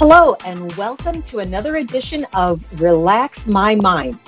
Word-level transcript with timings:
Hello, 0.00 0.34
and 0.46 0.74
welcome 0.78 1.20
to 1.24 1.40
another 1.40 1.76
edition 1.76 2.24
of 2.32 2.64
Relax 2.80 3.46
My 3.46 3.74
Mind. 3.74 4.18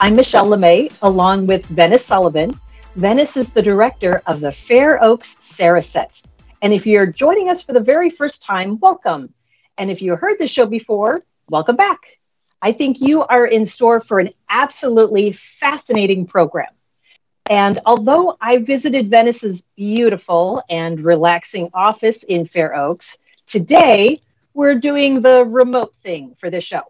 I'm 0.00 0.16
Michelle 0.16 0.48
LeMay, 0.48 0.92
along 1.02 1.46
with 1.46 1.64
Venice 1.66 2.04
Sullivan. 2.04 2.58
Venice 2.96 3.36
is 3.36 3.52
the 3.52 3.62
director 3.62 4.22
of 4.26 4.40
the 4.40 4.50
Fair 4.50 5.00
Oaks 5.00 5.36
Cereset. 5.36 6.22
And 6.62 6.72
if 6.72 6.84
you're 6.84 7.06
joining 7.06 7.48
us 7.48 7.62
for 7.62 7.72
the 7.72 7.80
very 7.80 8.10
first 8.10 8.42
time, 8.42 8.80
welcome. 8.80 9.32
And 9.78 9.88
if 9.88 10.02
you 10.02 10.16
heard 10.16 10.40
the 10.40 10.48
show 10.48 10.66
before, 10.66 11.22
welcome 11.48 11.76
back. 11.76 12.18
I 12.60 12.72
think 12.72 13.00
you 13.00 13.22
are 13.22 13.46
in 13.46 13.66
store 13.66 14.00
for 14.00 14.18
an 14.18 14.30
absolutely 14.48 15.30
fascinating 15.30 16.26
program. 16.26 16.72
And 17.48 17.78
although 17.86 18.36
I 18.40 18.58
visited 18.58 19.10
Venice's 19.10 19.62
beautiful 19.76 20.60
and 20.68 20.98
relaxing 20.98 21.70
office 21.72 22.24
in 22.24 22.46
Fair 22.46 22.74
Oaks, 22.74 23.18
today 23.46 24.22
we're 24.54 24.74
doing 24.74 25.22
the 25.22 25.44
remote 25.44 25.94
thing 25.94 26.34
for 26.38 26.50
the 26.50 26.60
show. 26.60 26.82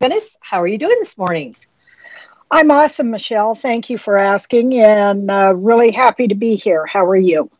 Venice, 0.00 0.36
how 0.40 0.62
are 0.62 0.66
you 0.66 0.78
doing 0.78 0.96
this 0.98 1.18
morning? 1.18 1.56
I'm 2.50 2.70
awesome, 2.70 3.10
Michelle. 3.10 3.54
Thank 3.54 3.90
you 3.90 3.98
for 3.98 4.16
asking 4.16 4.74
and 4.78 5.30
uh, 5.30 5.54
really 5.56 5.92
happy 5.92 6.28
to 6.28 6.34
be 6.34 6.56
here. 6.56 6.84
How 6.86 7.04
are 7.06 7.16
you? 7.16 7.50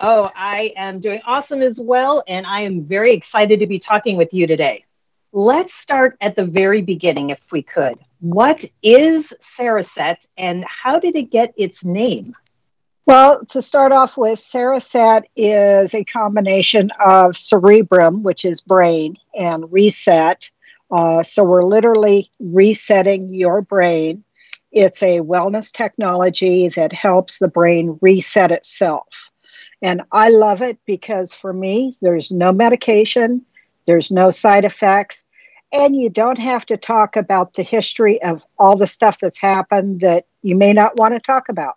Oh, 0.00 0.28
I 0.34 0.72
am 0.76 0.98
doing 0.98 1.20
awesome 1.24 1.62
as 1.62 1.80
well. 1.80 2.24
And 2.26 2.46
I 2.46 2.62
am 2.62 2.82
very 2.82 3.12
excited 3.12 3.60
to 3.60 3.66
be 3.66 3.78
talking 3.78 4.16
with 4.16 4.34
you 4.34 4.46
today. 4.46 4.84
Let's 5.32 5.74
start 5.74 6.16
at 6.20 6.36
the 6.36 6.44
very 6.44 6.82
beginning, 6.82 7.30
if 7.30 7.52
we 7.52 7.62
could. 7.62 7.94
What 8.20 8.64
is 8.82 9.34
Cereset 9.40 10.26
and 10.36 10.64
how 10.64 10.98
did 10.98 11.16
it 11.16 11.30
get 11.30 11.54
its 11.56 11.84
name? 11.84 12.34
Well, 13.06 13.44
to 13.46 13.60
start 13.60 13.92
off 13.92 14.16
with, 14.16 14.38
Cereset 14.38 15.24
is 15.36 15.92
a 15.92 16.04
combination 16.04 16.90
of 17.04 17.36
cerebrum, 17.36 18.22
which 18.22 18.46
is 18.46 18.62
brain, 18.62 19.18
and 19.38 19.70
reset. 19.70 20.50
Uh, 20.90 21.22
so 21.22 21.44
we're 21.44 21.66
literally 21.66 22.30
resetting 22.40 23.34
your 23.34 23.60
brain. 23.60 24.24
It's 24.72 25.02
a 25.02 25.20
wellness 25.20 25.70
technology 25.70 26.68
that 26.68 26.94
helps 26.94 27.38
the 27.38 27.48
brain 27.48 27.98
reset 28.00 28.50
itself. 28.50 29.30
And 29.82 30.02
I 30.10 30.30
love 30.30 30.62
it 30.62 30.78
because 30.86 31.34
for 31.34 31.52
me, 31.52 31.98
there's 32.00 32.32
no 32.32 32.52
medication, 32.54 33.44
there's 33.86 34.10
no 34.10 34.30
side 34.30 34.64
effects, 34.64 35.26
and 35.74 35.94
you 35.94 36.08
don't 36.08 36.38
have 36.38 36.64
to 36.66 36.78
talk 36.78 37.16
about 37.16 37.52
the 37.52 37.64
history 37.64 38.22
of 38.22 38.46
all 38.58 38.76
the 38.76 38.86
stuff 38.86 39.18
that's 39.20 39.38
happened 39.38 40.00
that 40.00 40.24
you 40.40 40.56
may 40.56 40.72
not 40.72 40.96
want 40.96 41.12
to 41.12 41.20
talk 41.20 41.50
about. 41.50 41.76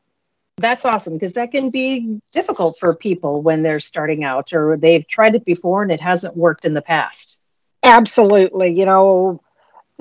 That's 0.58 0.86
awesome 0.86 1.14
because 1.14 1.34
that 1.34 1.52
can 1.52 1.70
be 1.70 2.20
difficult 2.34 2.80
for 2.80 2.96
people 2.96 3.42
when 3.44 3.62
they're 3.62 3.80
starting 3.80 4.24
out 4.24 4.54
or 4.54 4.76
they've 4.76 5.08
tried 5.08 5.36
it 5.36 5.46
before 5.46 5.84
and 5.84 5.92
it 5.92 6.02
hasn't 6.02 6.36
worked 6.36 6.66
in 6.66 6.74
the 6.74 6.82
past. 6.82 7.40
Absolutely. 7.84 8.74
You 8.74 8.86
know, 8.86 9.42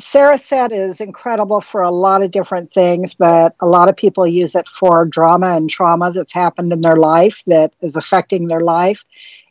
Cereset 0.01 0.73
is 0.73 1.01
incredible 1.01 1.61
for 1.61 1.83
a 1.83 1.91
lot 1.91 2.23
of 2.23 2.31
different 2.31 2.73
things, 2.73 3.15
but 3.15 3.55
a 3.61 3.67
lot 3.67 3.89
of 3.89 3.97
people 3.97 4.27
use 4.27 4.55
it 4.55 4.69
for 4.69 5.05
drama 5.05 5.57
and 5.57 5.69
trauma 5.69 6.11
that's 6.11 6.33
happened 6.33 6.73
in 6.73 6.81
their 6.81 6.97
life 6.97 7.43
that 7.47 7.75
is 7.83 7.97
affecting 7.97 8.48
their 8.48 8.61
life. 8.61 9.05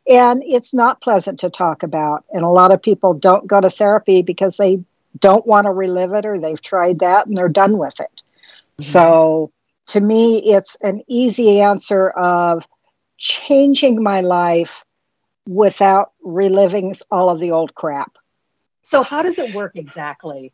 And 0.08 0.44
it's 0.44 0.74
not 0.74 1.02
pleasant 1.02 1.40
to 1.40 1.50
talk 1.50 1.84
about. 1.84 2.26
And 2.32 2.44
a 2.44 2.50
lot 2.50 2.72
of 2.72 2.82
people 2.82 3.14
don't 3.14 3.48
go 3.48 3.62
to 3.62 3.70
therapy 3.70 4.22
because 4.22 4.58
they 4.58 4.84
don't 5.20 5.46
want 5.48 5.66
to 5.66 5.72
relive 5.72 6.14
it 6.14 6.26
or 6.26 6.40
they've 6.40 6.62
tried 6.62 7.00
that 7.00 7.26
and 7.26 7.36
they're 7.38 7.50
done 7.50 7.78
with 7.78 8.00
it. 8.00 8.22
Mm-hmm. 8.80 8.84
So 8.84 9.52
to 9.88 10.02
me, 10.02 10.52
it's 10.54 10.76
an 10.82 11.02
easy 11.08 11.62
answer 11.62 12.10
of 12.10 12.64
changing 13.18 14.02
my 14.02 14.22
life 14.22 14.84
without 15.48 16.12
reliving 16.24 16.96
all 17.12 17.30
of 17.30 17.40
the 17.40 17.52
old 17.52 17.76
crap. 17.76 18.18
So, 18.84 19.04
how 19.04 19.24
does 19.24 19.40
it 19.40 19.54
work 19.54 19.74
exactly? 19.76 20.54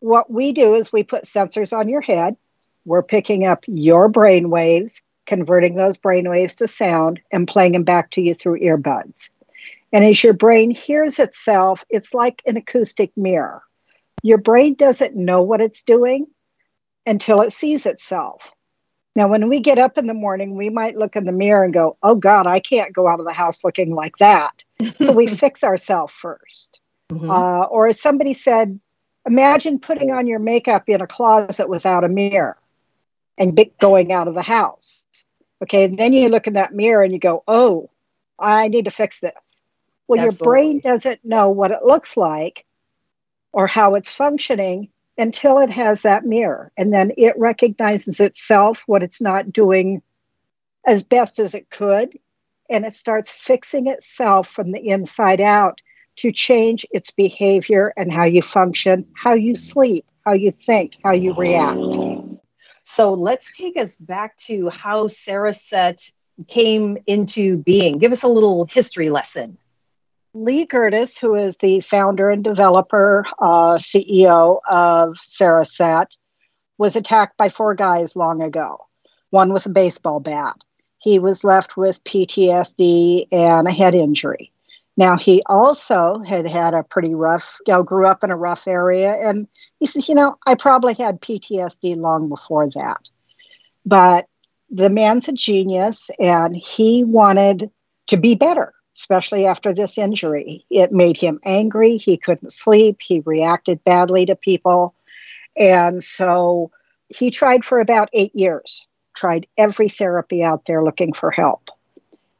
What 0.00 0.30
we 0.30 0.52
do 0.52 0.74
is 0.74 0.92
we 0.92 1.02
put 1.02 1.24
sensors 1.24 1.76
on 1.76 1.88
your 1.88 2.00
head. 2.00 2.36
We're 2.84 3.02
picking 3.02 3.44
up 3.44 3.64
your 3.66 4.08
brain 4.08 4.50
waves, 4.50 5.02
converting 5.26 5.74
those 5.74 5.96
brain 5.96 6.28
waves 6.28 6.56
to 6.56 6.68
sound, 6.68 7.20
and 7.32 7.48
playing 7.48 7.72
them 7.72 7.84
back 7.84 8.10
to 8.12 8.22
you 8.22 8.34
through 8.34 8.60
earbuds. 8.60 9.30
And 9.92 10.04
as 10.04 10.22
your 10.22 10.34
brain 10.34 10.70
hears 10.70 11.18
itself, 11.18 11.84
it's 11.88 12.14
like 12.14 12.42
an 12.46 12.56
acoustic 12.56 13.12
mirror. 13.16 13.62
Your 14.22 14.38
brain 14.38 14.74
doesn't 14.74 15.16
know 15.16 15.42
what 15.42 15.60
it's 15.60 15.82
doing, 15.82 16.26
until 17.06 17.40
it 17.42 17.52
sees 17.52 17.86
itself. 17.86 18.52
Now, 19.14 19.28
when 19.28 19.48
we 19.48 19.60
get 19.60 19.78
up 19.78 19.96
in 19.96 20.06
the 20.06 20.14
morning, 20.14 20.56
we 20.56 20.68
might 20.68 20.98
look 20.98 21.16
in 21.16 21.24
the 21.24 21.32
mirror 21.32 21.64
and 21.64 21.72
go, 21.72 21.96
Oh 22.02 22.16
God, 22.16 22.46
I 22.46 22.60
can't 22.60 22.92
go 22.92 23.08
out 23.08 23.18
of 23.18 23.24
the 23.24 23.32
house 23.32 23.64
looking 23.64 23.94
like 23.94 24.18
that. 24.18 24.62
so 25.00 25.12
we 25.12 25.26
fix 25.26 25.64
ourselves 25.64 26.12
1st 26.22 26.80
mm-hmm. 27.10 27.30
uh, 27.30 27.62
or 27.62 27.88
as 27.88 28.00
somebody 28.00 28.34
said, 28.34 28.78
imagine 29.26 29.80
putting 29.80 30.10
on 30.10 30.26
your 30.26 30.38
makeup 30.38 30.88
in 30.88 31.00
a 31.00 31.06
closet 31.06 31.68
without 31.68 32.04
a 32.04 32.08
mirror 32.08 32.58
and 33.38 33.58
going 33.78 34.12
out 34.12 34.28
of 34.28 34.34
the 34.34 34.42
house. 34.42 35.02
Okay, 35.62 35.84
and 35.84 35.98
then 35.98 36.12
you 36.12 36.28
look 36.28 36.46
in 36.46 36.52
that 36.52 36.74
mirror 36.74 37.02
and 37.02 37.12
you 37.12 37.18
go, 37.18 37.42
Oh, 37.48 37.88
I 38.38 38.68
need 38.68 38.84
to 38.84 38.90
fix 38.90 39.20
this. 39.20 39.64
Well, 40.06 40.20
Absolutely. 40.20 40.44
your 40.44 40.52
brain 40.52 40.80
doesn't 40.80 41.24
know 41.24 41.48
what 41.48 41.70
it 41.70 41.82
looks 41.82 42.18
like 42.18 42.66
or 43.52 43.66
how 43.66 43.94
it's 43.94 44.10
functioning 44.10 44.90
until 45.18 45.58
it 45.58 45.70
has 45.70 46.02
that 46.02 46.24
mirror. 46.24 46.72
And 46.76 46.92
then 46.92 47.12
it 47.16 47.38
recognizes 47.38 48.20
itself, 48.20 48.82
what 48.86 49.02
it's 49.02 49.20
not 49.20 49.52
doing 49.52 50.02
as 50.86 51.04
best 51.04 51.38
as 51.38 51.54
it 51.54 51.70
could. 51.70 52.18
And 52.68 52.84
it 52.84 52.92
starts 52.92 53.30
fixing 53.30 53.86
itself 53.86 54.48
from 54.48 54.72
the 54.72 54.88
inside 54.88 55.40
out 55.40 55.80
to 56.16 56.32
change 56.32 56.86
its 56.90 57.10
behavior 57.10 57.92
and 57.96 58.12
how 58.12 58.24
you 58.24 58.42
function, 58.42 59.06
how 59.14 59.34
you 59.34 59.54
sleep, 59.54 60.04
how 60.24 60.34
you 60.34 60.50
think, 60.50 60.96
how 61.04 61.12
you 61.12 61.34
react. 61.34 61.78
So 62.84 63.14
let's 63.14 63.56
take 63.56 63.76
us 63.76 63.96
back 63.96 64.36
to 64.46 64.68
how 64.70 65.06
Cereset 65.08 66.10
came 66.48 66.98
into 67.06 67.58
being. 67.58 67.98
Give 67.98 68.12
us 68.12 68.22
a 68.22 68.28
little 68.28 68.64
history 68.64 69.10
lesson. 69.10 69.58
Lee 70.36 70.66
Gerdes, 70.66 71.18
who 71.18 71.34
is 71.34 71.56
the 71.56 71.80
founder 71.80 72.28
and 72.28 72.44
developer, 72.44 73.24
uh, 73.38 73.76
CEO 73.76 74.60
of 74.68 75.16
Cereset, 75.22 76.08
was 76.76 76.94
attacked 76.94 77.38
by 77.38 77.48
four 77.48 77.74
guys 77.74 78.16
long 78.16 78.42
ago, 78.42 78.86
one 79.30 79.52
with 79.52 79.64
a 79.64 79.70
baseball 79.70 80.20
bat. 80.20 80.56
He 80.98 81.18
was 81.18 81.42
left 81.42 81.78
with 81.78 82.04
PTSD 82.04 83.28
and 83.32 83.66
a 83.66 83.72
head 83.72 83.94
injury. 83.94 84.52
Now, 84.98 85.16
he 85.16 85.42
also 85.46 86.18
had 86.18 86.46
had 86.46 86.74
a 86.74 86.82
pretty 86.82 87.14
rough, 87.14 87.58
you 87.66 87.72
know, 87.72 87.82
grew 87.82 88.06
up 88.06 88.22
in 88.22 88.30
a 88.30 88.36
rough 88.36 88.66
area. 88.66 89.14
And 89.14 89.48
he 89.80 89.86
says, 89.86 90.06
you 90.08 90.14
know, 90.14 90.36
I 90.46 90.54
probably 90.54 90.94
had 90.94 91.20
PTSD 91.20 91.96
long 91.96 92.28
before 92.28 92.68
that. 92.74 93.08
But 93.86 94.26
the 94.70 94.90
man's 94.90 95.28
a 95.28 95.32
genius 95.32 96.10
and 96.18 96.54
he 96.54 97.04
wanted 97.04 97.70
to 98.08 98.16
be 98.18 98.34
better 98.34 98.74
especially 98.96 99.46
after 99.46 99.74
this 99.74 99.98
injury. 99.98 100.64
It 100.70 100.90
made 100.90 101.18
him 101.18 101.38
angry. 101.44 101.98
He 101.98 102.16
couldn't 102.16 102.52
sleep. 102.52 102.98
He 103.00 103.20
reacted 103.20 103.84
badly 103.84 104.26
to 104.26 104.36
people. 104.36 104.94
And 105.56 106.02
so 106.02 106.70
he 107.08 107.30
tried 107.30 107.64
for 107.64 107.78
about 107.78 108.08
eight 108.14 108.34
years, 108.34 108.86
tried 109.14 109.46
every 109.58 109.88
therapy 109.88 110.42
out 110.42 110.64
there 110.64 110.82
looking 110.82 111.12
for 111.12 111.30
help. 111.30 111.68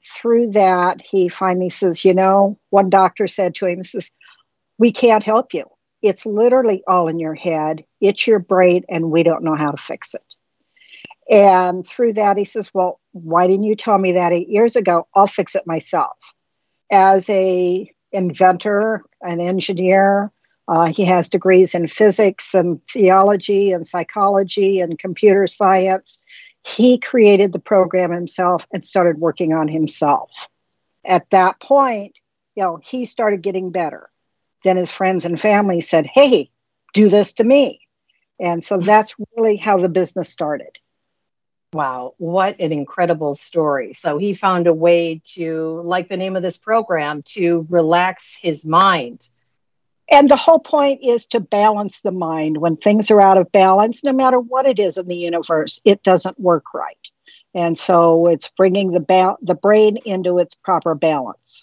Through 0.03 0.53
that, 0.53 1.03
he 1.03 1.29
finally 1.29 1.69
says, 1.69 2.05
You 2.05 2.15
know, 2.15 2.59
one 2.71 2.91
doctor 2.91 3.29
said 3.29 3.55
to 3.57 3.67
him, 3.67 3.83
says, 3.83 4.13
We 4.79 4.93
can't 4.93 5.25
help 5.25 5.53
you. 5.53 5.65
It's 6.01 6.25
literally 6.25 6.83
all 6.87 7.09
in 7.09 7.19
your 7.19 7.35
head. 7.35 7.85
It's 8.01 8.27
your 8.27 8.39
brain, 8.39 8.85
and 8.89 9.11
we 9.11 9.23
don't 9.25 9.43
know 9.43 9.57
how 9.57 9.73
to 9.73 9.77
fix 9.77 10.15
it. 10.15 10.35
And 11.29 11.85
through 11.85 12.13
that, 12.15 12.37
he 12.37 12.45
says, 12.45 12.71
Well, 12.73 13.01
why 13.13 13.47
didn't 13.47 13.65
you 13.65 13.77
tell 13.77 13.99
me 13.99 14.13
that 14.13 14.33
eight 14.33 14.49
years 14.49 14.77
ago? 14.77 15.07
I'll 15.15 15.27
fix 15.27 15.55
it 15.55 15.67
myself 15.67 16.17
as 16.91 17.29
a 17.29 17.91
inventor, 18.13 19.05
an 19.23 19.41
engineer. 19.41 20.33
Uh, 20.69 20.87
he 20.87 21.05
has 21.05 21.29
degrees 21.29 21.75
in 21.75 21.87
physics 21.87 22.55
and 22.55 22.81
theology 22.89 23.73
and 23.73 23.87
psychology 23.87 24.81
and 24.81 24.99
computer 24.99 25.47
science. 25.47 26.25
He 26.65 26.99
created 26.99 27.53
the 27.53 27.61
program 27.61 28.11
himself 28.11 28.67
and 28.73 28.85
started 28.85 29.19
working 29.19 29.53
on 29.53 29.69
himself. 29.69 30.31
At 31.05 31.31
that 31.31 31.61
point, 31.61 32.19
you 32.57 32.65
know, 32.65 32.81
he 32.83 33.05
started 33.05 33.43
getting 33.43 33.71
better. 33.71 34.11
Then 34.65 34.77
his 34.77 34.91
friends 34.91 35.25
and 35.25 35.41
family 35.41 35.81
said, 35.81 36.07
"Hey, 36.07 36.51
do 36.93 37.09
this 37.09 37.35
to 37.35 37.45
me." 37.45 37.87
And 38.41 38.65
so 38.65 38.79
that's 38.79 39.15
really 39.37 39.57
how 39.57 39.79
the 39.79 39.89
business 39.89 40.29
started. 40.29 40.81
Wow, 41.77 42.15
what 42.17 42.59
an 42.59 42.73
incredible 42.73 43.35
story. 43.35 43.93
So 43.93 44.17
he 44.17 44.33
found 44.33 44.67
a 44.67 44.73
way 44.73 45.21
to, 45.35 45.83
like 45.85 46.09
the 46.09 46.17
name 46.17 46.35
of 46.35 46.41
this 46.41 46.57
program, 46.57 47.23
to 47.35 47.67
relax 47.69 48.39
his 48.41 48.65
mind. 48.65 49.29
And 50.11 50.31
the 50.31 50.37
whole 50.37 50.59
point 50.59 51.01
is 51.03 51.27
to 51.29 51.41
balance 51.41 52.01
the 52.01 52.13
mind. 52.13 52.57
When 52.57 52.79
things 52.79 53.11
are 53.11 53.21
out 53.21 53.37
of 53.37 53.53
balance, 53.53 54.03
no 54.03 54.15
matter 54.15 54.41
what 54.41 54.65
it 54.65 54.79
is 54.79 54.97
in 54.97 55.07
the 55.07 55.19
universe, 55.19 55.83
it 55.85 56.03
doesn't 56.03 56.41
work 56.41 56.73
right. 56.73 57.11
And 57.53 57.77
so 57.77 58.27
it's 58.29 58.51
bringing 58.57 58.93
the 58.93 59.01
ba- 59.01 59.37
the 59.43 59.55
brain 59.55 59.99
into 59.99 60.39
its 60.39 60.55
proper 60.55 60.95
balance. 60.95 61.63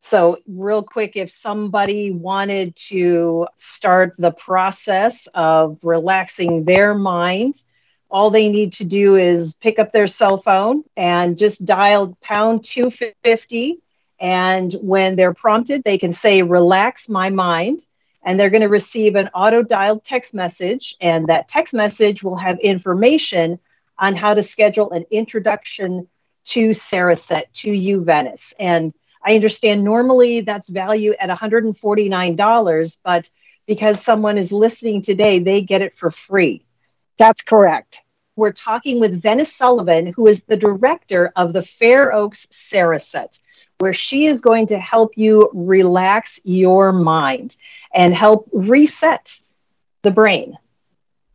So, 0.00 0.38
real 0.48 0.82
quick, 0.82 1.16
if 1.16 1.30
somebody 1.30 2.10
wanted 2.10 2.74
to 2.88 3.46
start 3.54 4.14
the 4.18 4.32
process 4.32 5.28
of 5.32 5.78
relaxing 5.84 6.64
their 6.64 6.92
mind, 6.92 7.62
all 8.12 8.30
they 8.30 8.50
need 8.50 8.74
to 8.74 8.84
do 8.84 9.16
is 9.16 9.54
pick 9.54 9.78
up 9.78 9.90
their 9.90 10.06
cell 10.06 10.36
phone 10.36 10.84
and 10.96 11.38
just 11.38 11.64
dial 11.64 12.16
pound 12.22 12.62
250. 12.62 13.78
And 14.20 14.72
when 14.74 15.16
they're 15.16 15.34
prompted, 15.34 15.82
they 15.82 15.98
can 15.98 16.12
say, 16.12 16.42
Relax 16.42 17.08
my 17.08 17.30
mind. 17.30 17.80
And 18.22 18.38
they're 18.38 18.50
going 18.50 18.62
to 18.62 18.68
receive 18.68 19.16
an 19.16 19.30
auto 19.34 19.62
dialed 19.62 20.04
text 20.04 20.34
message. 20.34 20.94
And 21.00 21.26
that 21.26 21.48
text 21.48 21.74
message 21.74 22.22
will 22.22 22.36
have 22.36 22.60
information 22.60 23.58
on 23.98 24.14
how 24.14 24.34
to 24.34 24.42
schedule 24.42 24.92
an 24.92 25.06
introduction 25.10 26.06
to 26.44 26.70
Cereset, 26.70 27.44
to 27.54 27.72
you, 27.72 28.04
Venice. 28.04 28.54
And 28.60 28.92
I 29.24 29.34
understand 29.34 29.84
normally 29.84 30.42
that's 30.42 30.68
value 30.68 31.14
at 31.18 31.30
$149, 31.30 32.98
but 33.02 33.30
because 33.66 34.02
someone 34.02 34.38
is 34.38 34.52
listening 34.52 35.02
today, 35.02 35.38
they 35.38 35.62
get 35.62 35.82
it 35.82 35.96
for 35.96 36.10
free. 36.10 36.64
That's 37.18 37.42
correct. 37.42 38.00
We're 38.36 38.52
talking 38.52 38.98
with 39.00 39.22
Venice 39.22 39.54
Sullivan, 39.54 40.06
who 40.06 40.26
is 40.26 40.44
the 40.44 40.56
director 40.56 41.32
of 41.36 41.52
the 41.52 41.62
Fair 41.62 42.12
Oaks 42.12 42.46
Cereset, 42.50 43.38
where 43.78 43.92
she 43.92 44.24
is 44.26 44.40
going 44.40 44.68
to 44.68 44.78
help 44.78 45.12
you 45.16 45.50
relax 45.52 46.40
your 46.44 46.92
mind 46.92 47.56
and 47.94 48.14
help 48.14 48.48
reset 48.52 49.38
the 50.02 50.10
brain. 50.10 50.56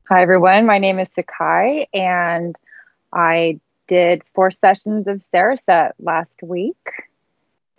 Hi, 0.09 0.21
everyone. 0.21 0.65
My 0.65 0.79
name 0.79 0.99
is 0.99 1.09
Sakai, 1.13 1.87
and 1.93 2.55
I 3.13 3.59
did 3.87 4.23
four 4.33 4.51
sessions 4.51 5.07
of 5.07 5.23
Cereset 5.31 5.93
last 5.99 6.41
week 6.41 6.75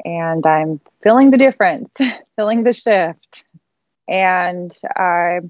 and 0.05 0.47
I'm 0.47 0.81
feeling 1.03 1.31
the 1.31 1.37
difference, 1.37 1.91
feeling 2.37 2.63
the 2.63 2.73
shift. 2.73 3.45
And 4.07 4.77
I, 4.97 5.41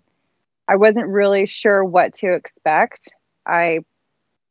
I 0.69 0.77
wasn't 0.77 1.09
really 1.09 1.47
sure 1.47 1.83
what 1.83 2.15
to 2.17 2.35
expect. 2.35 3.13
I 3.47 3.81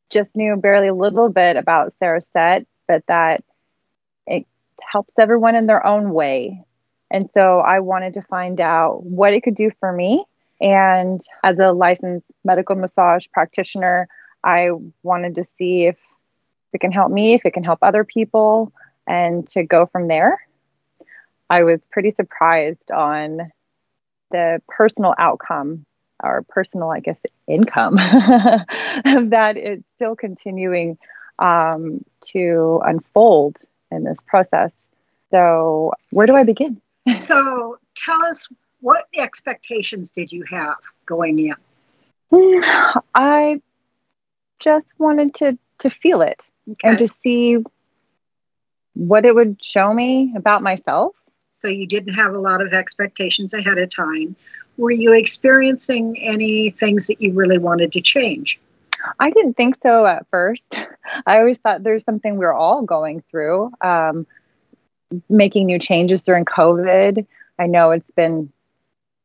just 0.10 0.36
knew 0.36 0.56
barely 0.56 0.88
a 0.88 0.96
little 0.96 1.30
bit 1.30 1.58
about 1.58 1.94
Cereset, 2.02 2.66
but 2.88 3.04
that 3.08 3.44
it 4.26 4.48
helps 4.82 5.14
everyone 5.20 5.56
in 5.56 5.68
their 5.68 5.86
own 5.86 6.12
way. 6.12 6.64
And 7.12 7.30
so 7.34 7.60
I 7.60 7.82
wanted 7.82 8.16
to 8.16 8.24
find 8.24 8.60
out 8.60 9.04
what 9.04 9.34
it 9.34 9.44
could 9.44 9.56
do 9.56 9.72
for 9.80 9.92
me. 9.92 10.26
And 10.60 11.22
as 11.44 11.60
a 11.60 11.72
licensed 11.72 12.32
medical 12.44 12.76
massage 12.76 13.28
practitioner, 13.32 14.10
I 14.44 14.72
wanted 15.04 15.36
to 15.36 15.46
see 15.56 15.86
if 15.86 15.98
it 16.74 16.82
can 16.82 16.92
help 16.92 17.12
me, 17.12 17.36
if 17.36 17.46
it 17.46 17.54
can 17.54 17.64
help 17.64 17.80
other 17.82 18.04
people 18.04 18.74
and 19.06 19.48
to 19.50 19.64
go 19.64 19.86
from 19.86 20.08
there. 20.08 20.42
I 21.50 21.64
was 21.64 21.80
pretty 21.92 22.12
surprised 22.12 22.92
on 22.92 23.52
the 24.32 24.62
personal 24.68 25.14
outcome 25.18 25.86
or 26.22 26.44
personal, 26.44 26.90
I 26.90 27.00
guess, 27.00 27.18
income 27.48 27.96
that 27.96 29.54
it's 29.56 29.84
still 29.96 30.16
continuing 30.16 30.98
um, 31.40 32.04
to 32.28 32.82
unfold 32.84 33.58
in 33.92 34.04
this 34.04 34.18
process. 34.26 34.72
So, 35.32 35.94
where 36.12 36.28
do 36.28 36.36
I 36.36 36.44
begin? 36.44 36.82
so, 37.18 37.78
tell 37.96 38.26
us 38.26 38.48
what 38.82 39.06
expectations 39.16 40.12
did 40.12 40.32
you 40.32 40.44
have 40.50 40.78
going 41.06 41.40
in? 41.40 41.56
I 43.16 43.62
just 44.60 44.88
wanted 44.98 45.36
to 45.36 45.58
to 45.80 45.90
feel 45.90 46.22
it 46.22 46.42
okay. 46.72 46.90
and 46.90 46.98
to 46.98 47.08
see 47.08 47.64
what 48.94 49.26
it 49.26 49.36
would 49.36 49.64
show 49.64 49.94
me 49.94 50.34
about 50.36 50.64
myself. 50.64 51.16
So 51.52 51.68
you 51.68 51.88
didn't 51.88 52.16
have 52.16 52.34
a 52.34 52.40
lot 52.40 52.62
of 52.62 52.74
expectations 52.74 53.54
ahead 53.54 53.78
of 53.78 53.90
time. 53.96 54.36
Were 54.78 54.92
you 54.92 55.14
experiencing 55.14 56.18
any 56.20 56.70
things 56.72 57.08
that 57.08 57.22
you 57.22 57.34
really 57.34 57.58
wanted 57.58 57.92
to 57.94 58.02
change? 58.02 58.60
I 59.20 59.30
didn't 59.32 59.56
think 59.56 59.78
so 59.82 60.06
at 60.06 60.28
first. 60.30 60.78
I 61.26 61.40
always 61.40 61.58
thought 61.64 61.84
there's 61.84 62.04
something 62.04 62.38
we 62.38 62.46
are 62.46 62.54
all 62.54 62.84
going 62.84 63.24
through. 63.30 63.72
Um, 63.82 64.28
making 65.30 65.66
new 65.68 65.80
changes 65.80 66.24
during 66.24 66.46
COVID. 66.46 67.26
I 67.60 67.68
know 67.68 67.92
it's 67.92 68.12
been 68.12 68.52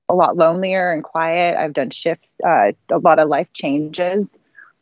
a 0.08 0.14
lot 0.14 0.37
lonelier 0.37 0.93
and 0.93 1.02
quiet. 1.02 1.56
I've 1.56 1.72
done 1.72 1.90
shifts, 1.90 2.32
uh, 2.44 2.72
a 2.90 2.98
lot 2.98 3.19
of 3.19 3.28
life 3.28 3.52
changes. 3.52 4.26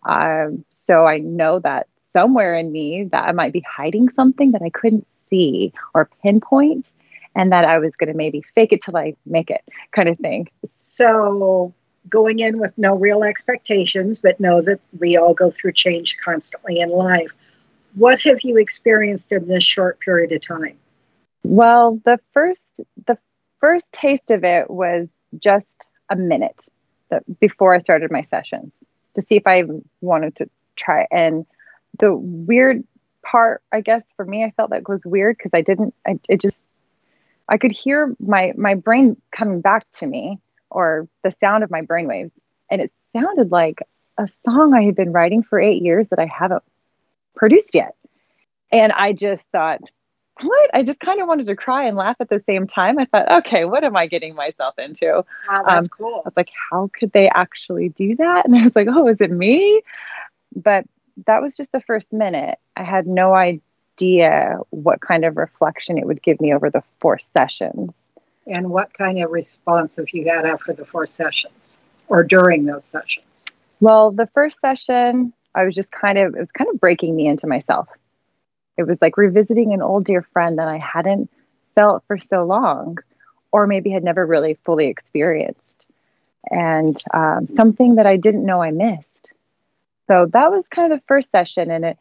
Um, 0.07 0.65
so 0.71 1.07
I 1.07 1.19
know 1.19 1.59
that 1.61 1.87
somewhere 2.13 2.55
in 2.55 2.73
me 2.73 3.05
that 3.05 3.29
I 3.29 3.33
might 3.33 3.53
be 3.53 3.61
hiding 3.61 4.09
something 4.11 4.53
that 4.53 4.63
I 4.63 4.71
couldn't 4.71 5.07
see 5.29 5.73
or 5.95 6.11
pinpoint, 6.23 6.89
and 7.35 7.53
that 7.53 7.65
I 7.65 7.79
was 7.79 7.95
going 7.97 8.09
to 8.09 8.17
maybe 8.17 8.43
fake 8.55 8.73
it 8.73 8.83
till 8.83 8.97
I 8.97 9.15
make 9.27 9.51
it 9.51 9.63
kind 9.93 10.09
of 10.09 10.19
thing. 10.19 10.49
So, 10.81 11.73
going 12.09 12.41
in 12.41 12.59
with 12.59 12.77
no 12.77 12.95
real 12.95 13.23
expectations, 13.23 14.19
but 14.19 14.41
know 14.41 14.63
that 14.63 14.81
we 14.99 15.17
all 15.17 15.35
go 15.35 15.51
through 15.51 15.73
change 15.73 16.17
constantly 16.19 16.81
in 16.81 16.91
life. 16.91 17.35
What 17.95 18.21
have 18.21 18.41
you 18.43 18.57
experienced 18.57 19.33
in 19.33 19.49
this 19.49 19.65
short 19.65 20.01
period 20.01 20.33
of 20.33 20.47
time? 20.47 20.77
Well, 21.43 22.01
the 22.05 22.21
first 22.33 22.63
the 23.07 23.19
first 23.61 23.91
taste 23.93 24.31
of 24.31 24.45
it 24.45 24.71
was 24.71 25.11
just 25.39 25.87
a 26.09 26.17
minute 26.17 26.69
before 27.41 27.75
I 27.75 27.79
started 27.79 28.11
my 28.11 28.23
sessions 28.23 28.75
to 29.15 29.23
see 29.23 29.37
if 29.37 29.47
I 29.47 29.65
wanted 30.01 30.37
to 30.37 30.51
try 30.77 31.07
and 31.11 31.45
the 31.99 32.15
weird 32.15 32.85
part, 33.23 33.63
I 33.73 33.81
guess, 33.81 34.03
for 34.17 34.25
me, 34.25 34.45
I 34.45 34.51
felt 34.53 34.71
that 34.71 34.89
was 34.89 35.05
weird 35.05 35.37
because 35.37 35.51
I 35.53 35.61
didn't, 35.61 35.95
I, 36.07 36.19
it 36.29 36.41
just, 36.41 36.65
I 37.51 37.59
could 37.59 37.73
hear 37.73 38.15
my, 38.21 38.53
my 38.57 38.75
brain 38.75 39.21
coming 39.33 39.61
back 39.61 39.85
to 39.95 40.07
me 40.07 40.39
or 40.71 41.09
the 41.25 41.33
sound 41.33 41.65
of 41.65 41.71
my 41.71 41.83
brainwaves. 41.83 42.31
And 42.71 42.81
it 42.81 42.93
sounded 43.13 43.51
like 43.51 43.83
a 44.17 44.29
song 44.45 44.73
I 44.73 44.85
had 44.85 44.95
been 44.95 45.13
writing 45.13 45.43
for 45.43 45.61
eight 45.61 45.83
years 45.83 46.07
that 46.11 46.21
I 46.21 46.27
haven't 46.27 46.63
produced 47.35 47.75
yet. 47.75 47.97
And 48.71 48.93
I 48.93 49.13
just 49.13 49.47
thought, 49.49 49.81
what? 50.41 50.71
I 50.73 50.85
just 50.85 51.01
kind 51.01 51.21
of 51.21 51.27
wanted 51.27 51.47
to 51.47 51.57
cry 51.57 51.85
and 51.87 51.97
laugh 51.97 52.17
at 52.21 52.29
the 52.29 52.43
same 52.47 52.69
time. 52.69 52.99
I 52.99 53.05
thought, 53.07 53.31
okay, 53.45 53.65
what 53.65 53.83
am 53.83 53.97
I 53.97 54.07
getting 54.07 54.35
myself 54.35 54.79
into? 54.79 55.25
Wow, 55.49 55.65
that's 55.67 55.89
um, 55.89 55.97
cool. 55.99 56.23
I 56.25 56.29
was 56.29 56.37
like, 56.37 56.51
how 56.71 56.89
could 56.99 57.13
they 57.13 57.29
actually 57.29 57.89
do 57.91 58.15
that? 58.17 58.45
And 58.51 58.57
I 58.57 58.65
was 58.65 58.77
like, 58.77 58.89
oh, 58.89 59.09
is 59.09 59.21
it 59.21 59.31
me? 59.31 59.83
But 60.55 60.85
that 61.27 61.43
was 61.43 61.57
just 61.57 61.73
the 61.73 61.81
first 61.81 62.13
minute. 62.13 62.59
I 62.77 62.85
had 62.85 63.07
no 63.07 63.35
idea 63.35 63.61
what 64.71 65.01
kind 65.01 65.25
of 65.25 65.37
reflection 65.37 65.99
it 65.99 66.07
would 66.07 66.23
give 66.23 66.41
me 66.41 66.55
over 66.55 66.71
the 66.71 66.83
four 66.99 67.19
sessions. 67.35 67.95
And 68.47 68.71
what 68.71 68.93
kind 68.93 69.23
of 69.23 69.31
response 69.31 69.97
have 69.97 70.11
you 70.11 70.29
had 70.29 70.47
after 70.47 70.73
the 70.73 70.85
four 70.85 71.07
sessions 71.07 71.79
or 72.09 72.25
during 72.25 72.65
those 72.65 72.87
sessions? 72.87 73.47
Well, 73.81 74.11
the 74.11 74.27
first 74.29 74.61
session, 74.61 75.33
I 75.55 75.65
was 75.65 75.75
just 75.75 75.91
kind 75.93 76.19
of, 76.19 76.35
it 76.35 76.41
was 76.41 76.51
kind 76.51 76.71
of 76.73 76.81
breaking 76.81 77.15
me 77.15 77.27
into 77.27 77.47
myself. 77.47 77.89
It 78.77 78.85
was 78.85 78.99
like 79.01 79.17
revisiting 79.17 79.73
an 79.73 79.83
old 79.83 80.05
dear 80.05 80.23
friend 80.23 80.59
that 80.59 80.69
I 80.69 80.79
hadn't 80.79 81.31
felt 81.75 82.03
for 82.07 82.19
so 82.19 82.45
long, 82.45 82.99
or 83.53 83.67
maybe 83.67 83.91
had 83.91 84.05
never 84.05 84.27
really 84.27 84.55
fully 84.65 84.87
experienced. 84.87 85.87
And 86.51 87.01
um, 87.13 87.47
something 87.49 87.97
that 87.97 88.07
I 88.07 88.17
didn't 88.17 88.47
know 88.47 88.63
I 88.63 88.71
missed. 88.71 89.33
So 90.07 90.27
that 90.27 90.51
was 90.51 90.65
kind 90.71 90.93
of 90.93 90.99
the 90.99 91.07
first 91.07 91.31
session. 91.31 91.71
And 91.71 91.85
it, 91.85 91.99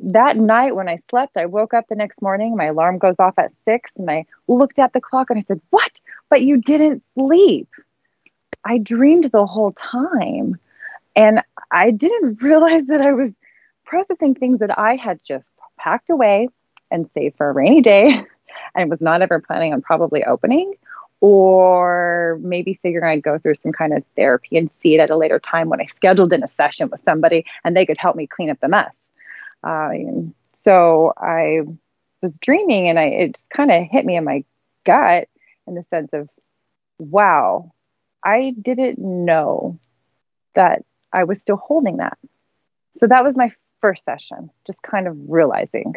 that 0.00 0.36
night 0.36 0.76
when 0.76 0.88
I 0.88 0.96
slept, 0.96 1.36
I 1.36 1.46
woke 1.46 1.74
up 1.74 1.86
the 1.88 1.94
next 1.94 2.20
morning. 2.20 2.56
My 2.56 2.66
alarm 2.66 2.98
goes 2.98 3.16
off 3.18 3.34
at 3.38 3.52
six, 3.64 3.90
and 3.96 4.10
I 4.10 4.26
looked 4.48 4.78
at 4.78 4.92
the 4.92 5.00
clock 5.00 5.30
and 5.30 5.38
I 5.38 5.42
said, 5.42 5.60
What? 5.70 6.00
But 6.28 6.42
you 6.42 6.60
didn't 6.60 7.02
sleep. 7.14 7.68
I 8.64 8.78
dreamed 8.78 9.30
the 9.30 9.46
whole 9.46 9.72
time. 9.72 10.58
And 11.16 11.42
I 11.70 11.90
didn't 11.90 12.42
realize 12.42 12.86
that 12.86 13.00
I 13.00 13.12
was 13.12 13.32
processing 13.84 14.34
things 14.34 14.60
that 14.60 14.78
I 14.78 14.96
had 14.96 15.20
just 15.24 15.50
packed 15.78 16.10
away 16.10 16.48
and 16.90 17.08
saved 17.14 17.36
for 17.36 17.48
a 17.48 17.52
rainy 17.52 17.80
day 17.80 18.24
and 18.74 18.90
was 18.90 19.00
not 19.00 19.22
ever 19.22 19.40
planning 19.40 19.72
on 19.72 19.82
probably 19.82 20.24
opening 20.24 20.74
or 21.20 22.38
maybe 22.42 22.78
figuring 22.82 23.08
I'd 23.08 23.22
go 23.22 23.38
through 23.38 23.54
some 23.54 23.72
kind 23.72 23.94
of 23.94 24.04
therapy 24.16 24.58
and 24.58 24.68
see 24.80 24.94
it 24.94 25.00
at 25.00 25.10
a 25.10 25.16
later 25.16 25.38
time 25.38 25.68
when 25.68 25.80
I 25.80 25.86
scheduled 25.86 26.32
in 26.32 26.42
a 26.42 26.48
session 26.48 26.90
with 26.90 27.00
somebody 27.00 27.46
and 27.64 27.76
they 27.76 27.86
could 27.86 27.96
help 27.96 28.16
me 28.16 28.26
clean 28.26 28.50
up 28.50 28.60
the 28.60 28.68
mess. 28.68 28.92
Um, 29.64 30.34
so 30.58 31.12
I 31.16 31.60
was 32.22 32.38
dreaming 32.38 32.88
and 32.88 32.98
I 32.98 33.04
it 33.04 33.34
just 33.34 33.50
kind 33.50 33.70
of 33.70 33.82
hit 33.82 34.04
me 34.04 34.16
in 34.16 34.24
my 34.24 34.44
gut 34.84 35.28
in 35.66 35.74
the 35.74 35.84
sense 35.90 36.10
of, 36.12 36.28
wow, 36.98 37.72
I 38.22 38.54
didn't 38.60 38.98
know 38.98 39.78
that 40.54 40.84
I 41.12 41.24
was 41.24 41.40
still 41.40 41.56
holding 41.56 41.96
that. 41.98 42.18
So 42.96 43.06
that 43.06 43.24
was 43.24 43.36
my 43.36 43.52
first 43.80 44.04
session, 44.04 44.50
just 44.66 44.82
kind 44.82 45.08
of 45.08 45.16
realizing. 45.28 45.94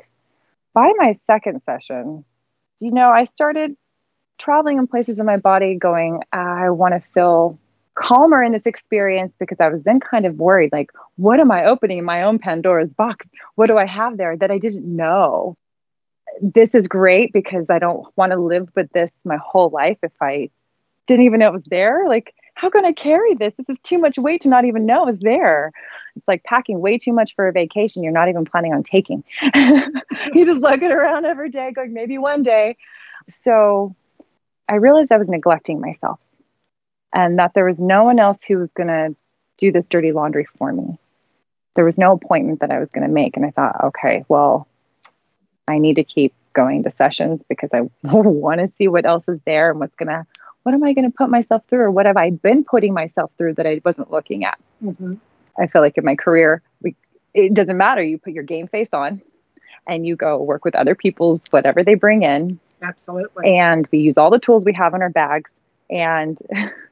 By 0.73 0.93
my 0.97 1.19
second 1.27 1.61
session, 1.65 2.25
you 2.79 2.91
know, 2.91 3.09
I 3.09 3.25
started 3.25 3.75
traveling 4.37 4.77
in 4.77 4.87
places 4.87 5.19
in 5.19 5.25
my 5.25 5.37
body 5.37 5.75
going, 5.75 6.21
I 6.31 6.69
want 6.69 6.93
to 6.93 7.09
feel 7.13 7.59
calmer 7.97 8.43
in 8.43 8.51
this 8.51 8.65
experience 8.65 9.33
because 9.39 9.59
I 9.59 9.69
was 9.69 9.83
then 9.83 9.99
kind 9.99 10.25
of 10.25 10.35
worried 10.35 10.71
like, 10.71 10.91
what 11.15 11.39
am 11.39 11.51
I 11.51 11.65
opening 11.65 11.97
in 11.97 12.05
my 12.05 12.23
own 12.23 12.39
Pandora's 12.39 12.91
box? 12.91 13.25
What 13.55 13.67
do 13.67 13.77
I 13.77 13.85
have 13.85 14.17
there 14.17 14.37
that 14.37 14.51
I 14.51 14.57
didn't 14.57 14.85
know? 14.85 15.57
this 16.41 16.75
is 16.75 16.87
great 16.87 17.33
because 17.33 17.69
I 17.69 17.79
don't 17.79 18.05
want 18.15 18.31
to 18.31 18.37
live 18.39 18.69
with 18.75 18.91
this 18.91 19.11
my 19.23 19.37
whole 19.37 19.69
life 19.69 19.97
if 20.03 20.11
I 20.21 20.49
didn't 21.07 21.25
even 21.25 21.39
know 21.39 21.47
it 21.47 21.53
was 21.53 21.65
there. 21.65 22.07
Like, 22.07 22.33
how 22.53 22.69
can 22.69 22.85
I 22.85 22.91
carry 22.91 23.33
this? 23.35 23.53
This 23.57 23.69
is 23.69 23.77
too 23.83 23.97
much 23.97 24.17
weight 24.17 24.41
to 24.41 24.49
not 24.49 24.65
even 24.65 24.85
know 24.85 25.07
it's 25.07 25.21
there. 25.21 25.71
It's 26.15 26.27
like 26.27 26.43
packing 26.43 26.79
way 26.79 26.97
too 26.97 27.13
much 27.13 27.35
for 27.35 27.47
a 27.47 27.51
vacation 27.51 28.03
you're 28.03 28.11
not 28.11 28.29
even 28.29 28.45
planning 28.45 28.73
on 28.73 28.83
taking. 28.83 29.23
you 29.43 30.45
just 30.45 30.61
looking 30.61 30.91
around 30.91 31.25
every 31.25 31.49
day, 31.49 31.71
going, 31.71 31.93
maybe 31.93 32.17
one 32.17 32.43
day. 32.43 32.77
So 33.29 33.95
I 34.67 34.75
realized 34.75 35.11
I 35.11 35.17
was 35.17 35.27
neglecting 35.27 35.79
myself 35.79 36.19
and 37.17 37.39
that 37.39 37.55
there 37.55 37.65
was 37.65 37.79
no 37.79 38.03
one 38.03 38.19
else 38.19 38.43
who 38.43 38.59
was 38.59 38.69
going 38.77 38.87
to 38.87 39.15
do 39.57 39.71
this 39.71 39.87
dirty 39.87 40.11
laundry 40.11 40.45
for 40.57 40.71
me. 40.71 40.99
There 41.73 41.83
was 41.83 41.97
no 41.97 42.11
appointment 42.11 42.59
that 42.59 42.69
I 42.69 42.79
was 42.79 42.89
going 42.91 43.07
to 43.07 43.11
make. 43.11 43.35
And 43.35 43.43
I 43.43 43.49
thought, 43.49 43.85
okay, 43.85 44.23
well, 44.27 44.67
I 45.67 45.79
need 45.79 45.95
to 45.95 46.03
keep 46.03 46.31
going 46.53 46.83
to 46.83 46.91
sessions 46.91 47.43
because 47.49 47.71
I 47.73 47.81
want 48.03 48.61
to 48.61 48.71
see 48.77 48.87
what 48.87 49.07
else 49.07 49.23
is 49.27 49.39
there 49.45 49.71
and 49.71 49.79
what's 49.79 49.95
going 49.95 50.09
to, 50.09 50.27
what 50.61 50.75
am 50.75 50.83
I 50.83 50.93
going 50.93 51.11
to 51.11 51.17
put 51.17 51.31
myself 51.31 51.63
through 51.67 51.81
or 51.81 51.91
what 51.91 52.05
have 52.05 52.17
I 52.17 52.29
been 52.29 52.63
putting 52.63 52.93
myself 52.93 53.31
through 53.35 53.55
that 53.55 53.65
I 53.65 53.81
wasn't 53.83 54.11
looking 54.11 54.45
at? 54.45 54.59
Mm-hmm. 54.83 55.15
I 55.59 55.65
feel 55.65 55.81
like 55.81 55.97
in 55.97 56.05
my 56.05 56.15
career, 56.15 56.61
we, 56.83 56.95
it 57.33 57.55
doesn't 57.55 57.77
matter. 57.77 58.03
You 58.03 58.19
put 58.19 58.33
your 58.33 58.43
game 58.43 58.67
face 58.67 58.89
on 58.93 59.23
and 59.87 60.05
you 60.05 60.15
go 60.15 60.37
work 60.37 60.63
with 60.63 60.75
other 60.75 60.93
people's 60.93 61.45
whatever 61.49 61.83
they 61.83 61.95
bring 61.95 62.21
in. 62.21 62.59
Absolutely. 62.83 63.57
And 63.57 63.87
we 63.91 63.97
use 63.99 64.17
all 64.17 64.29
the 64.29 64.37
tools 64.37 64.65
we 64.65 64.73
have 64.73 64.93
in 64.93 65.01
our 65.01 65.09
bags 65.09 65.49
and 65.89 66.37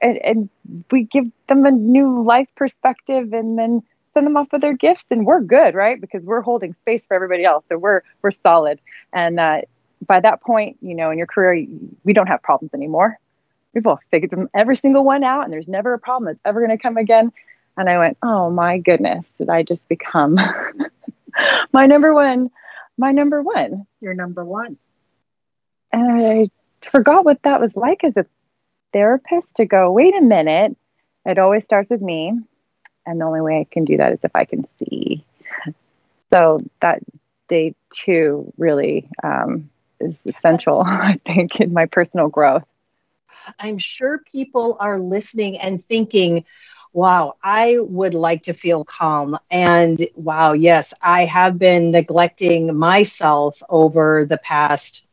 and, 0.00 0.18
and 0.18 0.48
we 0.90 1.04
give 1.04 1.26
them 1.48 1.66
a 1.66 1.70
new 1.70 2.22
life 2.22 2.48
perspective 2.56 3.32
and 3.32 3.58
then 3.58 3.82
send 4.12 4.26
them 4.26 4.36
off 4.36 4.48
with 4.52 4.60
their 4.60 4.76
gifts 4.76 5.04
and 5.10 5.26
we're 5.26 5.40
good 5.40 5.74
right? 5.74 6.00
Because 6.00 6.22
we're 6.22 6.40
holding 6.40 6.74
space 6.82 7.04
for 7.06 7.14
everybody 7.14 7.44
else. 7.44 7.64
So 7.68 7.78
we're 7.78 8.02
we're 8.22 8.30
solid. 8.30 8.80
And 9.12 9.40
uh, 9.40 9.62
by 10.06 10.20
that 10.20 10.40
point 10.42 10.78
you 10.80 10.94
know 10.94 11.10
in 11.10 11.18
your 11.18 11.26
career 11.26 11.66
we 12.04 12.12
don't 12.12 12.28
have 12.28 12.42
problems 12.42 12.74
anymore. 12.74 13.18
We've 13.74 13.86
all 13.86 14.00
figured 14.10 14.30
them 14.30 14.48
every 14.54 14.76
single 14.76 15.04
one 15.04 15.24
out 15.24 15.44
and 15.44 15.52
there's 15.52 15.68
never 15.68 15.94
a 15.94 15.98
problem 15.98 16.26
that's 16.26 16.40
ever 16.44 16.64
going 16.64 16.76
to 16.76 16.82
come 16.82 16.96
again. 16.96 17.32
And 17.76 17.88
i 17.88 17.98
went 17.98 18.16
oh 18.22 18.50
my 18.50 18.78
goodness 18.78 19.26
did 19.36 19.48
i 19.50 19.64
just 19.64 19.86
become 19.88 20.38
my 21.72 21.86
number 21.86 22.14
one 22.14 22.50
my 22.96 23.10
number 23.10 23.42
one? 23.42 23.86
Your 24.00 24.14
number 24.14 24.44
one. 24.44 24.76
And 25.92 26.24
i 26.24 26.48
forgot 26.82 27.24
what 27.24 27.42
that 27.42 27.60
was 27.60 27.74
like 27.74 28.04
as 28.04 28.16
a 28.16 28.26
therapist 28.94 29.56
to 29.56 29.66
go 29.66 29.92
wait 29.92 30.16
a 30.16 30.22
minute 30.22 30.76
it 31.26 31.38
always 31.38 31.64
starts 31.64 31.90
with 31.90 32.02
me 32.02 32.32
and 33.06 33.20
the 33.20 33.26
only 33.26 33.42
way 33.42 33.60
I 33.60 33.66
can 33.72 33.84
do 33.84 33.98
that 33.98 34.12
is 34.14 34.20
if 34.24 34.32
I 34.36 34.44
can 34.46 34.66
see. 34.78 35.24
So 36.32 36.60
that 36.80 37.00
day 37.48 37.74
two 37.92 38.52
really 38.58 39.08
um, 39.22 39.70
is 40.00 40.16
essential, 40.26 40.82
I 40.86 41.20
think, 41.26 41.60
in 41.60 41.72
my 41.72 41.86
personal 41.86 42.28
growth. 42.28 42.64
I'm 43.58 43.78
sure 43.78 44.20
people 44.32 44.76
are 44.80 44.98
listening 45.00 45.58
and 45.58 45.82
thinking, 45.82 46.44
wow, 46.92 47.34
I 47.42 47.78
would 47.80 48.14
like 48.14 48.44
to 48.44 48.54
feel 48.54 48.84
calm. 48.84 49.38
And 49.50 50.06
wow, 50.16 50.52
yes, 50.52 50.94
I 51.02 51.26
have 51.26 51.58
been 51.58 51.92
neglecting 51.92 52.76
myself 52.76 53.62
over 53.68 54.26
the 54.26 54.38
past 54.38 55.06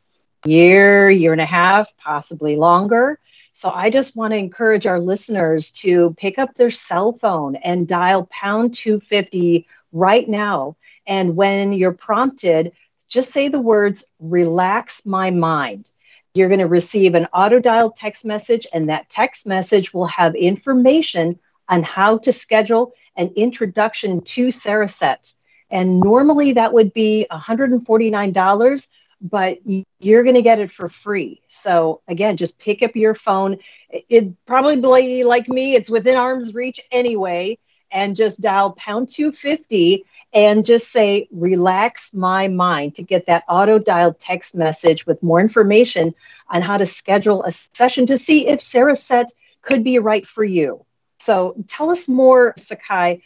year, 0.45 1.09
year 1.09 1.33
and 1.33 1.41
a 1.41 1.45
half, 1.45 1.95
possibly 1.97 2.57
longer. 2.57 3.19
So 3.53 3.69
I 3.69 3.89
just 3.89 4.15
want 4.15 4.33
to 4.33 4.37
encourage 4.37 4.87
our 4.87 4.99
listeners 4.99 5.71
to 5.71 6.15
pick 6.17 6.39
up 6.39 6.55
their 6.55 6.71
cell 6.71 7.13
phone 7.13 7.55
and 7.57 7.87
dial 7.87 8.27
pound 8.31 8.73
250 8.73 9.67
right 9.91 10.27
now. 10.27 10.77
And 11.05 11.35
when 11.35 11.73
you're 11.73 11.91
prompted, 11.91 12.71
just 13.09 13.31
say 13.31 13.49
the 13.49 13.59
words, 13.59 14.05
relax 14.19 15.05
my 15.05 15.31
mind. 15.31 15.91
You're 16.33 16.47
going 16.47 16.61
to 16.61 16.67
receive 16.67 17.13
an 17.13 17.27
auto 17.33 17.59
dial 17.59 17.91
text 17.91 18.23
message, 18.23 18.65
and 18.71 18.89
that 18.89 19.09
text 19.09 19.45
message 19.45 19.93
will 19.93 20.07
have 20.07 20.33
information 20.33 21.37
on 21.67 21.83
how 21.83 22.19
to 22.19 22.31
schedule 22.31 22.93
an 23.17 23.31
introduction 23.35 24.21
to 24.21 24.47
Cereset. 24.47 25.33
And 25.69 25.99
normally 25.99 26.53
that 26.53 26.73
would 26.73 26.93
be 26.93 27.27
$149 27.31 28.87
but 29.21 29.59
you're 29.99 30.23
going 30.23 30.35
to 30.35 30.41
get 30.41 30.59
it 30.59 30.71
for 30.71 30.87
free. 30.87 31.41
So 31.47 32.01
again, 32.07 32.37
just 32.37 32.59
pick 32.59 32.81
up 32.81 32.95
your 32.95 33.13
phone. 33.13 33.57
It 33.89 34.33
probably 34.45 35.23
like 35.23 35.47
me, 35.47 35.75
it's 35.75 35.89
within 35.89 36.17
arm's 36.17 36.53
reach 36.53 36.79
anyway, 36.91 37.59
and 37.91 38.15
just 38.15 38.41
dial 38.41 38.71
pound 38.71 39.09
250 39.09 40.05
and 40.33 40.65
just 40.65 40.91
say 40.91 41.27
relax 41.31 42.13
my 42.13 42.47
mind 42.47 42.95
to 42.95 43.03
get 43.03 43.25
that 43.27 43.43
auto 43.49 43.77
dial 43.77 44.13
text 44.13 44.55
message 44.55 45.05
with 45.05 45.21
more 45.21 45.41
information 45.41 46.15
on 46.49 46.61
how 46.61 46.77
to 46.77 46.85
schedule 46.85 47.43
a 47.43 47.51
session 47.51 48.05
to 48.07 48.17
see 48.17 48.47
if 48.47 48.61
Cereset 48.61 49.27
could 49.61 49.83
be 49.83 49.99
right 49.99 50.25
for 50.25 50.43
you. 50.43 50.85
So 51.19 51.55
tell 51.67 51.89
us 51.91 52.07
more, 52.07 52.53
Sakai. 52.57 53.21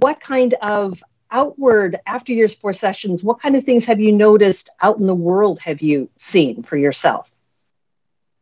What 0.00 0.18
kind 0.18 0.54
of 0.62 1.02
outward 1.36 2.00
after 2.06 2.32
your 2.32 2.48
four 2.48 2.72
sessions, 2.72 3.22
what 3.22 3.40
kind 3.40 3.54
of 3.54 3.62
things 3.62 3.84
have 3.84 4.00
you 4.00 4.10
noticed 4.10 4.70
out 4.80 4.98
in 4.98 5.06
the 5.06 5.14
world 5.14 5.60
have 5.60 5.82
you 5.82 6.08
seen 6.16 6.62
for 6.62 6.78
yourself? 6.78 7.30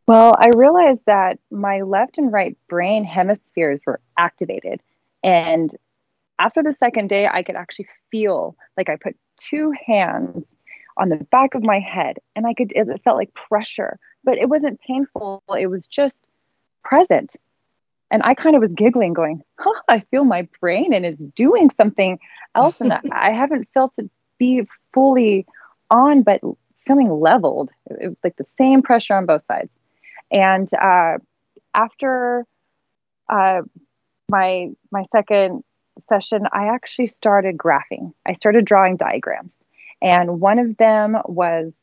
Well, 0.07 0.33
I 0.39 0.51
realized 0.55 1.01
that 1.05 1.39
my 1.51 1.81
left 1.81 2.17
and 2.17 2.31
right 2.31 2.57
brain 2.69 3.03
hemispheres 3.03 3.81
were 3.85 3.99
activated. 4.17 4.81
And 5.23 5.75
after 6.39 6.63
the 6.63 6.73
second 6.73 7.09
day, 7.09 7.27
I 7.27 7.43
could 7.43 7.55
actually 7.55 7.87
feel 8.11 8.55
like 8.77 8.87
I 8.87 8.95
put 8.95 9.17
two 9.35 9.73
hands 9.85 10.45
on 10.95 11.09
the 11.09 11.17
back 11.17 11.53
of 11.53 11.63
my 11.63 11.79
head 11.79 12.19
and 12.35 12.47
I 12.47 12.53
could, 12.53 12.71
it 12.73 12.87
felt 13.03 13.17
like 13.17 13.33
pressure, 13.33 13.99
but 14.23 14.37
it 14.37 14.47
wasn't 14.47 14.79
painful. 14.79 15.43
It 15.59 15.67
was 15.67 15.85
just 15.87 16.15
present. 16.83 17.35
And 18.11 18.21
I 18.23 18.33
kind 18.33 18.55
of 18.55 18.61
was 18.61 18.71
giggling, 18.71 19.13
going, 19.13 19.41
huh, 19.57 19.81
I 19.87 20.01
feel 20.11 20.23
my 20.23 20.47
brain 20.59 20.93
and 20.93 21.05
it's 21.05 21.19
doing 21.35 21.69
something 21.75 22.19
else. 22.53 22.79
And 22.79 22.93
I 23.11 23.31
haven't 23.31 23.67
felt 23.73 23.93
it 23.97 24.09
be 24.37 24.67
fully 24.93 25.45
on, 25.89 26.23
but 26.23 26.41
feeling 26.85 27.09
leveled. 27.09 27.71
It 27.89 28.09
was 28.09 28.17
like 28.23 28.35
the 28.37 28.45
same 28.57 28.81
pressure 28.81 29.15
on 29.15 29.25
both 29.25 29.45
sides. 29.45 29.73
And 30.31 30.71
uh, 30.73 31.17
after 31.73 32.45
uh, 33.29 33.61
my 34.29 34.69
my 34.91 35.03
second 35.11 35.63
session, 36.09 36.47
I 36.51 36.67
actually 36.67 37.07
started 37.07 37.57
graphing. 37.57 38.13
I 38.25 38.33
started 38.33 38.65
drawing 38.65 38.97
diagrams, 38.97 39.53
and 40.01 40.39
one 40.39 40.59
of 40.59 40.77
them 40.77 41.17
was 41.25 41.73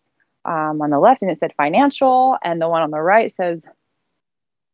um, 0.44 0.82
on 0.82 0.90
the 0.90 0.98
left, 0.98 1.22
and 1.22 1.30
it 1.30 1.38
said 1.38 1.52
financial, 1.56 2.36
and 2.42 2.60
the 2.60 2.68
one 2.68 2.82
on 2.82 2.90
the 2.90 3.00
right 3.00 3.34
says 3.36 3.64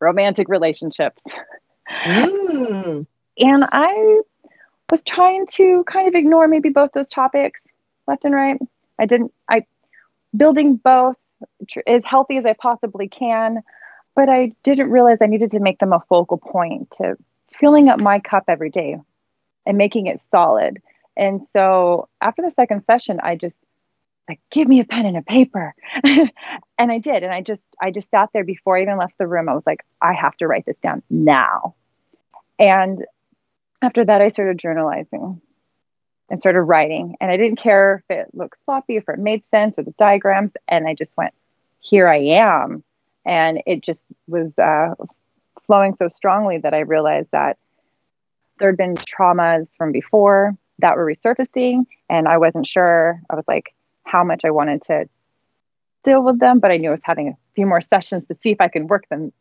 romantic 0.01 0.49
relationships. 0.49 1.23
Mm. 1.91 3.07
and 3.39 3.65
I 3.71 4.21
was 4.91 5.03
trying 5.05 5.47
to 5.47 5.85
kind 5.85 6.09
of 6.09 6.15
ignore 6.15 6.49
maybe 6.49 6.71
both 6.71 6.93
those 6.93 7.11
topics 7.11 7.63
left 8.07 8.25
and 8.25 8.35
right. 8.35 8.59
I 8.99 9.07
didn't, 9.07 9.33
I, 9.49 9.67
building 10.37 10.77
both 10.77 11.17
as 11.87 12.05
healthy 12.05 12.37
as 12.37 12.47
I 12.47 12.55
possibly 12.55 13.09
can, 13.09 13.63
but 14.15 14.29
I 14.29 14.53
didn't 14.63 14.91
realize 14.91 15.19
I 15.21 15.27
needed 15.27 15.53
to 15.53 15.61
make 15.61 15.79
them 15.79 15.93
a 15.93 16.03
focal 16.09 16.39
point 16.39 16.91
to 16.93 17.17
filling 17.53 17.89
up 17.89 18.01
my 18.01 18.19
cup 18.19 18.45
every 18.49 18.71
day 18.71 18.99
and 19.67 19.79
making 19.79 20.07
it 20.07 20.21
solid. 20.31 20.83
And 21.17 21.47
so 21.53 22.09
after 22.21 22.43
the 22.43 22.51
second 22.51 22.85
session, 22.87 23.21
I 23.21 23.37
just 23.37 23.59
like 24.29 24.41
give 24.51 24.69
me 24.69 24.81
a 24.81 24.85
pen 24.85 25.07
and 25.07 25.17
a 25.17 25.23
paper. 25.23 25.75
And 26.81 26.93
i 26.93 26.99
did. 26.99 27.25
And 27.25 27.33
i 27.33 27.43
just 27.43 27.63
i 27.81 27.91
just 27.91 28.11
sat 28.11 28.31
there 28.33 28.45
before 28.45 28.79
i 28.79 28.83
even 28.83 28.99
left 28.99 29.19
the 29.19 29.27
room. 29.27 29.49
I 29.49 29.55
was 29.55 29.67
like 29.67 29.85
i 30.01 30.13
have 30.13 30.37
to 30.37 30.47
write 30.47 30.65
this 30.67 30.77
down 30.79 31.03
now. 31.11 31.75
And 32.59 33.05
after 33.83 34.05
that 34.05 34.21
i 34.21 34.29
started 34.29 34.59
journalizing 34.59 35.41
and 36.31 36.41
started 36.41 36.63
writing. 36.63 37.17
And 37.21 37.31
i 37.31 37.37
didn't 37.37 37.59
care 37.59 38.05
if 38.09 38.17
it 38.19 38.35
looked 38.35 38.63
sloppy 38.65 38.97
if 38.97 39.09
it 39.09 39.19
made 39.19 39.43
sense 39.51 39.79
or 39.79 39.83
the 39.83 39.95
diagrams. 39.99 40.53
And 40.69 40.87
i 40.87 40.95
just 40.95 41.17
went 41.17 41.35
here 41.81 42.09
i 42.09 42.19
am. 42.19 42.85
And 43.27 43.61
it 43.67 43.83
just 43.83 44.03
was 44.27 44.57
uh, 44.59 44.95
flowing 45.67 45.97
so 45.99 46.09
strongly 46.09 46.59
that 46.59 46.75
i 46.75 46.81
realized 46.81 47.29
that 47.33 47.59
there 48.61 48.69
had 48.69 48.77
been 48.77 48.95
traumas 48.95 49.67
from 49.77 49.93
before 49.93 50.57
that 50.79 50.97
were 50.97 51.05
resurfacing. 51.05 51.87
And 52.09 52.29
i 52.29 52.39
wasn't 52.39 52.69
sure. 52.69 53.21
I 53.29 53.35
was 53.35 53.45
like 53.49 53.75
how 54.09 54.25
much 54.25 54.45
I 54.45 54.51
wanted 54.51 54.83
to 54.85 55.09
deal 56.03 56.23
with 56.23 56.39
them, 56.39 56.61
but 56.61 56.71
I 56.71 56.79
knew 56.79 56.89
I 56.89 56.93
was 56.93 57.01
having 57.03 57.29
a 57.29 57.37
few 57.55 57.67
more 57.67 57.81
sessions 57.81 58.27
to 58.29 58.37
see 58.43 58.51
if 58.51 58.61
I 58.61 58.69
could 58.69 58.89
work 58.89 59.09
them 59.09 59.33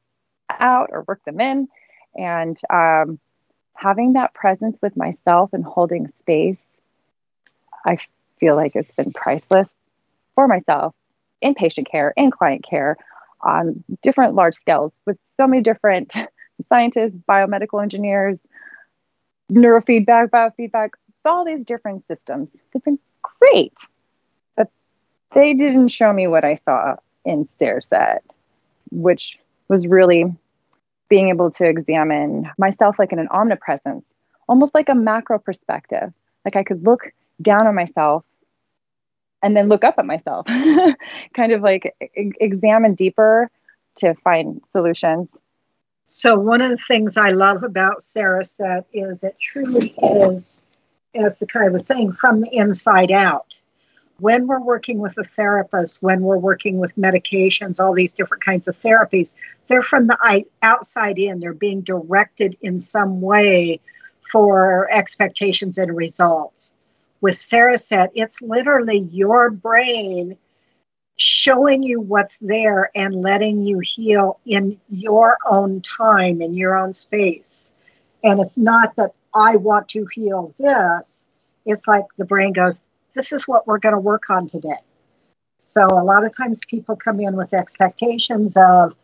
out 0.49 0.89
or 0.91 1.03
work 1.07 1.23
them 1.23 1.39
in. 1.39 1.67
And 2.15 2.59
um, 2.69 3.19
having 3.73 4.13
that 4.13 4.33
presence 4.33 4.77
with 4.81 4.97
myself 4.97 5.53
and 5.53 5.63
holding 5.63 6.11
space, 6.19 6.59
I 7.85 7.97
feel 8.39 8.55
like 8.55 8.75
it's 8.75 8.95
been 8.95 9.13
priceless 9.13 9.69
for 10.35 10.47
myself 10.47 10.93
in 11.41 11.53
patient 11.53 11.89
care, 11.89 12.13
in 12.17 12.31
client 12.31 12.65
care, 12.67 12.97
on 13.41 13.83
different 14.01 14.35
large 14.35 14.55
scales 14.55 14.91
with 15.05 15.17
so 15.23 15.47
many 15.47 15.61
different 15.61 16.13
scientists, 16.69 17.15
biomedical 17.29 17.81
engineers, 17.81 18.41
neurofeedback, 19.51 20.29
biofeedback, 20.29 20.89
all 21.23 21.45
these 21.45 21.63
different 21.65 22.05
systems. 22.07 22.49
It's 22.73 22.83
been 22.83 22.99
great 23.39 23.77
they 25.33 25.53
didn't 25.53 25.89
show 25.89 26.11
me 26.11 26.27
what 26.27 26.43
I 26.43 26.59
saw 26.65 26.95
in 27.25 27.47
Cereset, 27.59 28.19
which 28.91 29.39
was 29.67 29.87
really 29.87 30.33
being 31.09 31.29
able 31.29 31.51
to 31.51 31.65
examine 31.65 32.49
myself 32.57 32.97
like 32.99 33.11
in 33.11 33.19
an 33.19 33.27
omnipresence, 33.29 34.15
almost 34.47 34.73
like 34.73 34.89
a 34.89 34.95
macro 34.95 35.39
perspective. 35.39 36.13
Like 36.45 36.55
I 36.55 36.63
could 36.63 36.83
look 36.83 37.11
down 37.41 37.67
on 37.67 37.75
myself 37.75 38.23
and 39.41 39.55
then 39.55 39.67
look 39.67 39.83
up 39.83 39.95
at 39.97 40.05
myself, 40.05 40.45
kind 41.35 41.51
of 41.51 41.61
like 41.61 41.95
e- 42.17 42.31
examine 42.39 42.95
deeper 42.95 43.49
to 43.97 44.13
find 44.15 44.61
solutions. 44.71 45.29
So, 46.07 46.39
one 46.39 46.61
of 46.61 46.69
the 46.69 46.77
things 46.77 47.17
I 47.17 47.31
love 47.31 47.63
about 47.63 47.99
Cereset 47.99 48.85
is 48.93 49.23
it 49.23 49.37
truly 49.39 49.93
is, 50.01 50.53
as 51.13 51.37
Sakai 51.37 51.69
was 51.69 51.85
saying, 51.85 52.13
from 52.13 52.41
the 52.41 52.49
inside 52.55 53.11
out. 53.11 53.57
When 54.19 54.47
we're 54.47 54.59
working 54.59 54.97
with 54.99 55.17
a 55.17 55.23
therapist, 55.23 56.01
when 56.01 56.21
we're 56.21 56.39
working 56.39 56.79
with 56.79 56.95
medications, 56.95 57.79
all 57.79 57.93
these 57.93 58.13
different 58.13 58.43
kinds 58.43 58.67
of 58.67 58.79
therapies, 58.79 59.35
they're 59.67 59.83
from 59.83 60.07
the 60.07 60.45
outside 60.63 61.19
in. 61.19 61.39
They're 61.39 61.53
being 61.53 61.81
directed 61.81 62.57
in 62.61 62.79
some 62.79 63.21
way 63.21 63.79
for 64.31 64.91
expectations 64.91 65.77
and 65.77 65.95
results. 65.95 66.73
With 67.21 67.35
Cereset, 67.35 68.09
it's 68.15 68.41
literally 68.41 68.99
your 69.11 69.51
brain 69.51 70.37
showing 71.17 71.83
you 71.83 71.99
what's 71.99 72.37
there 72.39 72.91
and 72.95 73.15
letting 73.15 73.61
you 73.61 73.79
heal 73.79 74.39
in 74.45 74.79
your 74.89 75.37
own 75.49 75.81
time, 75.81 76.41
in 76.41 76.53
your 76.53 76.75
own 76.75 76.93
space. 76.93 77.71
And 78.23 78.39
it's 78.39 78.57
not 78.57 78.95
that 78.95 79.13
I 79.33 79.55
want 79.55 79.89
to 79.89 80.07
heal 80.13 80.53
this. 80.59 81.25
It's 81.65 81.87
like 81.87 82.05
the 82.17 82.25
brain 82.25 82.53
goes, 82.53 82.81
this 83.17 83.33
is 83.33 83.47
what 83.47 83.65
we're 83.65 83.79
going 83.79 83.95
to 83.95 83.99
work 83.99 84.29
on 84.29 84.47
today. 84.47 84.77
So 85.59 85.85
a 85.87 86.03
lot 86.03 86.23
of 86.23 86.37
times 86.37 86.61
people 86.67 86.95
come 86.95 87.19
in 87.19 87.35
with 87.35 87.53
expectations 87.53 88.55
of, 88.55 88.95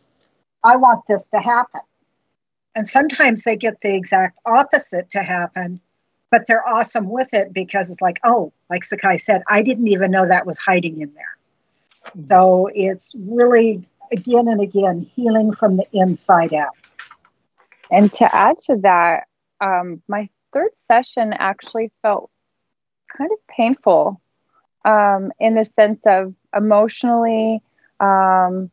I 0.64 0.76
want 0.78 1.06
this 1.08 1.28
to 1.30 1.40
happen. 1.40 1.82
And 2.76 2.88
sometimes 2.88 3.44
they 3.44 3.56
get 3.56 3.82
the 3.82 3.94
exact 3.96 4.38
opposite 4.46 5.10
to 5.12 5.24
happen, 5.24 5.82
but 6.32 6.46
they're 6.48 6.68
awesome 6.68 7.10
with 7.10 7.34
it 7.34 7.54
because 7.54 7.92
it's 7.92 8.02
like, 8.02 8.20
oh, 8.24 8.54
like 8.70 8.84
Sakai 8.84 9.18
said, 9.18 9.44
I 9.48 9.62
didn't 9.64 9.88
even 9.88 10.12
know 10.12 10.28
that 10.28 10.46
was 10.46 10.60
hiding 10.60 11.02
in 11.02 11.14
there. 11.14 11.38
So 12.28 12.70
it's 12.74 13.14
really, 13.18 13.88
again 14.12 14.48
and 14.48 14.62
again, 14.62 15.10
healing 15.16 15.54
from 15.54 15.78
the 15.78 15.86
inside 15.92 16.54
out. 16.54 16.76
And 17.92 18.12
to 18.14 18.36
add 18.36 18.60
to 18.66 18.78
that, 18.78 19.28
um, 19.60 20.02
my 20.08 20.30
third 20.54 20.72
session 20.88 21.34
actually 21.34 21.90
felt 22.02 22.30
kind 23.18 23.32
of 23.32 23.48
painful 23.48 24.22
um, 24.86 25.32
in 25.40 25.56
the 25.56 25.68
sense 25.76 26.00
of 26.06 26.34
emotionally. 26.56 27.62
Um, 28.00 28.70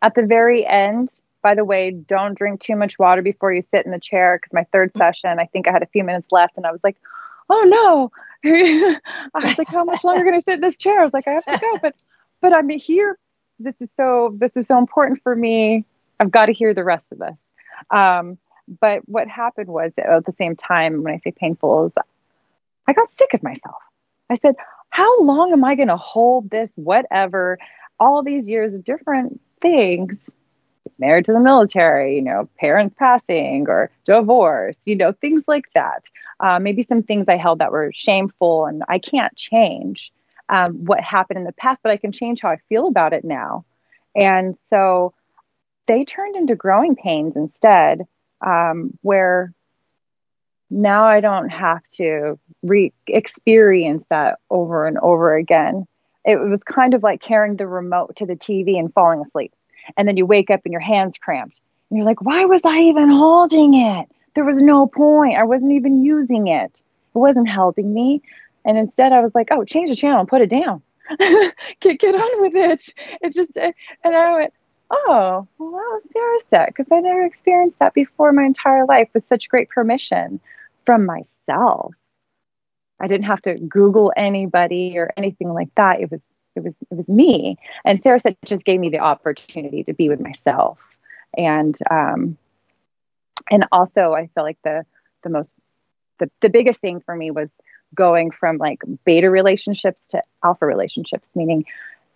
at 0.00 0.14
the 0.14 0.22
very 0.22 0.66
end, 0.66 1.10
by 1.42 1.54
the 1.54 1.64
way, 1.64 1.90
don't 1.90 2.36
drink 2.36 2.60
too 2.60 2.76
much 2.76 2.98
water 2.98 3.22
before 3.22 3.52
you 3.52 3.62
sit 3.62 3.84
in 3.84 3.92
the 3.92 4.00
chair 4.00 4.38
because 4.38 4.52
my 4.52 4.64
third 4.72 4.92
session, 4.96 5.38
I 5.38 5.46
think 5.46 5.68
I 5.68 5.72
had 5.72 5.82
a 5.82 5.86
few 5.86 6.04
minutes 6.04 6.28
left 6.30 6.56
and 6.56 6.66
I 6.66 6.72
was 6.72 6.80
like, 6.82 6.96
oh 7.50 7.64
no. 7.64 8.12
I 8.44 9.44
was 9.44 9.58
like, 9.58 9.68
how 9.68 9.84
much 9.84 10.04
longer 10.04 10.24
can 10.24 10.34
I 10.34 10.42
sit 10.42 10.54
in 10.54 10.60
this 10.60 10.78
chair? 10.78 11.00
I 11.00 11.04
was 11.04 11.12
like, 11.12 11.26
I 11.26 11.32
have 11.32 11.46
to 11.46 11.58
go. 11.58 11.78
But 11.82 11.94
but 12.40 12.52
I'm 12.52 12.68
here. 12.68 13.18
This 13.58 13.74
is 13.80 13.88
so 13.96 14.34
this 14.38 14.52
is 14.54 14.68
so 14.68 14.78
important 14.78 15.22
for 15.22 15.34
me. 15.34 15.84
I've 16.20 16.30
got 16.30 16.46
to 16.46 16.52
hear 16.52 16.74
the 16.74 16.84
rest 16.84 17.12
of 17.12 17.18
this. 17.18 17.36
Um, 17.90 18.38
but 18.80 19.08
what 19.08 19.28
happened 19.28 19.68
was 19.68 19.92
at 19.96 20.26
the 20.26 20.34
same 20.38 20.54
time, 20.54 21.02
when 21.02 21.14
I 21.14 21.18
say 21.18 21.32
painful, 21.32 21.86
is 21.86 21.92
I 22.88 22.94
got 22.94 23.12
sick 23.12 23.34
of 23.34 23.42
myself. 23.42 23.76
I 24.30 24.38
said, 24.38 24.56
how 24.90 25.22
long 25.22 25.52
am 25.52 25.64
I 25.64 25.74
going 25.74 25.88
to 25.88 25.96
hold 25.96 26.50
this, 26.50 26.70
whatever, 26.76 27.58
all 28.00 28.22
these 28.22 28.48
years 28.48 28.74
of 28.74 28.84
different 28.84 29.40
things, 29.60 30.30
married 30.98 31.26
to 31.26 31.32
the 31.32 31.40
military, 31.40 32.16
you 32.16 32.22
know, 32.22 32.48
parents 32.58 32.94
passing 32.98 33.66
or 33.68 33.90
divorce, 34.04 34.76
you 34.84 34.96
know, 34.96 35.12
things 35.12 35.44
like 35.46 35.66
that. 35.74 36.04
Uh, 36.40 36.58
maybe 36.58 36.82
some 36.82 37.02
things 37.02 37.26
I 37.28 37.36
held 37.36 37.58
that 37.60 37.72
were 37.72 37.92
shameful 37.94 38.66
and 38.66 38.82
I 38.88 38.98
can't 38.98 39.34
change 39.36 40.12
um, 40.48 40.84
what 40.86 41.00
happened 41.00 41.38
in 41.38 41.44
the 41.44 41.52
past, 41.52 41.80
but 41.82 41.92
I 41.92 41.98
can 41.98 42.12
change 42.12 42.40
how 42.40 42.48
I 42.48 42.58
feel 42.68 42.88
about 42.88 43.12
it 43.12 43.24
now. 43.24 43.64
And 44.16 44.56
so 44.62 45.12
they 45.86 46.04
turned 46.04 46.36
into 46.36 46.56
growing 46.56 46.96
pains 46.96 47.36
instead, 47.36 48.06
um, 48.44 48.96
where 49.02 49.52
now 50.70 51.04
I 51.04 51.20
don't 51.20 51.48
have 51.48 51.82
to 51.94 52.38
re 52.62 52.92
experience 53.06 54.04
that 54.10 54.38
over 54.50 54.86
and 54.86 54.98
over 54.98 55.34
again. 55.34 55.86
It 56.24 56.36
was 56.36 56.62
kind 56.62 56.94
of 56.94 57.02
like 57.02 57.22
carrying 57.22 57.56
the 57.56 57.66
remote 57.66 58.16
to 58.16 58.26
the 58.26 58.36
TV 58.36 58.78
and 58.78 58.92
falling 58.92 59.24
asleep. 59.26 59.52
And 59.96 60.06
then 60.06 60.16
you 60.16 60.26
wake 60.26 60.50
up 60.50 60.60
and 60.64 60.72
your 60.72 60.80
hands 60.80 61.16
cramped. 61.16 61.60
And 61.88 61.96
you're 61.96 62.06
like, 62.06 62.20
why 62.20 62.44
was 62.44 62.62
I 62.64 62.78
even 62.80 63.08
holding 63.08 63.74
it? 63.74 64.08
There 64.34 64.44
was 64.44 64.58
no 64.58 64.86
point. 64.86 65.38
I 65.38 65.44
wasn't 65.44 65.72
even 65.72 66.04
using 66.04 66.48
it. 66.48 66.82
It 67.14 67.18
wasn't 67.18 67.48
helping 67.48 67.94
me. 67.94 68.20
And 68.64 68.76
instead, 68.76 69.12
I 69.12 69.20
was 69.20 69.34
like, 69.34 69.48
oh, 69.50 69.64
change 69.64 69.88
the 69.88 69.96
channel 69.96 70.20
and 70.20 70.28
put 70.28 70.42
it 70.42 70.50
down. 70.50 70.82
get, 71.18 71.98
get 71.98 72.14
on 72.14 72.42
with 72.42 72.54
it. 72.54 72.94
It 73.22 73.32
just, 73.32 73.56
uh, 73.56 73.72
and 74.04 74.14
I 74.14 74.34
went, 74.34 74.52
oh, 74.90 75.48
well, 75.58 75.70
that 75.70 75.76
was 75.76 76.02
Cereset 76.12 76.66
because 76.68 76.86
I 76.92 77.00
never 77.00 77.24
experienced 77.24 77.78
that 77.78 77.94
before 77.94 78.32
my 78.32 78.44
entire 78.44 78.84
life 78.84 79.08
with 79.14 79.26
such 79.26 79.48
great 79.48 79.70
permission 79.70 80.40
from 80.88 81.04
myself. 81.04 81.92
I 82.98 83.08
didn't 83.08 83.26
have 83.26 83.42
to 83.42 83.58
Google 83.58 84.10
anybody 84.16 84.96
or 84.96 85.12
anything 85.18 85.52
like 85.52 85.68
that. 85.76 86.00
It 86.00 86.10
was 86.10 86.20
it 86.56 86.64
was 86.64 86.72
it 86.90 86.94
was 86.94 87.06
me. 87.06 87.58
And 87.84 88.02
Cereset 88.02 88.38
just 88.46 88.64
gave 88.64 88.80
me 88.80 88.88
the 88.88 89.00
opportunity 89.00 89.84
to 89.84 89.92
be 89.92 90.08
with 90.08 90.18
myself. 90.18 90.78
And 91.36 91.76
um 91.90 92.38
and 93.50 93.66
also 93.70 94.14
I 94.14 94.30
feel 94.34 94.44
like 94.44 94.56
the 94.64 94.86
the 95.24 95.28
most 95.28 95.54
the, 96.20 96.30
the 96.40 96.48
biggest 96.48 96.80
thing 96.80 97.00
for 97.00 97.14
me 97.14 97.30
was 97.32 97.50
going 97.94 98.30
from 98.30 98.56
like 98.56 98.80
beta 99.04 99.28
relationships 99.28 100.00
to 100.08 100.22
alpha 100.42 100.64
relationships, 100.64 101.28
meaning 101.34 101.66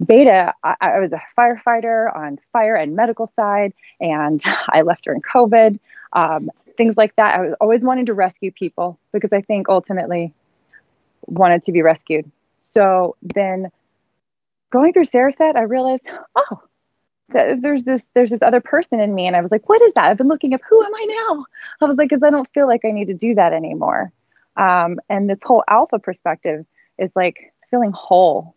beta, 0.02 0.54
I, 0.64 0.76
I, 0.80 0.98
was 0.98 1.12
a 1.12 1.20
firefighter 1.38 2.14
on 2.14 2.38
fire 2.52 2.74
and 2.74 2.96
medical 2.96 3.30
side, 3.36 3.74
and 4.00 4.42
I 4.68 4.80
left 4.80 5.04
during 5.04 5.20
COVID, 5.20 5.78
um, 6.12 6.50
things 6.76 6.96
like 6.96 7.14
that. 7.16 7.34
I 7.34 7.40
was 7.40 7.54
always 7.60 7.82
wanting 7.82 8.06
to 8.06 8.14
rescue 8.14 8.50
people 8.50 8.98
because 9.12 9.32
I 9.32 9.40
think 9.42 9.68
ultimately 9.68 10.32
wanted 11.26 11.64
to 11.64 11.72
be 11.72 11.82
rescued. 11.82 12.30
So 12.60 13.16
then 13.22 13.70
going 14.70 14.92
through 14.92 15.04
Cereset, 15.04 15.56
I 15.56 15.62
realized, 15.62 16.08
oh, 16.34 16.62
there's 17.28 17.84
this 17.84 18.06
there's 18.14 18.30
this 18.30 18.42
other 18.42 18.60
person 18.60 19.00
in 19.00 19.14
me 19.14 19.26
and 19.26 19.34
i 19.34 19.40
was 19.40 19.50
like 19.50 19.66
what 19.66 19.80
is 19.80 19.94
that 19.94 20.04
i've 20.04 20.18
been 20.18 20.28
looking 20.28 20.52
up 20.52 20.60
who 20.68 20.84
am 20.84 20.94
i 20.94 21.06
now 21.30 21.46
i 21.80 21.86
was 21.86 21.96
like 21.96 22.10
because 22.10 22.22
i 22.22 22.28
don't 22.28 22.52
feel 22.52 22.66
like 22.66 22.84
i 22.84 22.90
need 22.90 23.06
to 23.06 23.14
do 23.14 23.34
that 23.34 23.54
anymore 23.54 24.12
um, 24.56 25.00
and 25.08 25.30
this 25.30 25.38
whole 25.42 25.64
alpha 25.66 25.98
perspective 25.98 26.66
is 26.98 27.10
like 27.14 27.52
feeling 27.70 27.92
whole 27.92 28.54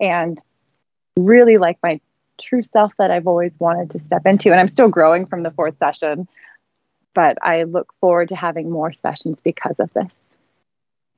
and 0.00 0.42
really 1.16 1.58
like 1.58 1.78
my 1.82 2.00
true 2.38 2.62
self 2.62 2.92
that 2.98 3.10
I've 3.10 3.26
always 3.26 3.52
wanted 3.58 3.90
to 3.90 4.00
step 4.00 4.26
into. 4.26 4.50
And 4.50 4.60
I'm 4.60 4.68
still 4.68 4.88
growing 4.88 5.26
from 5.26 5.42
the 5.42 5.50
fourth 5.50 5.76
session, 5.78 6.28
but 7.14 7.38
I 7.42 7.64
look 7.64 7.92
forward 8.00 8.28
to 8.30 8.36
having 8.36 8.70
more 8.70 8.92
sessions 8.92 9.38
because 9.42 9.76
of 9.78 9.92
this. 9.92 10.12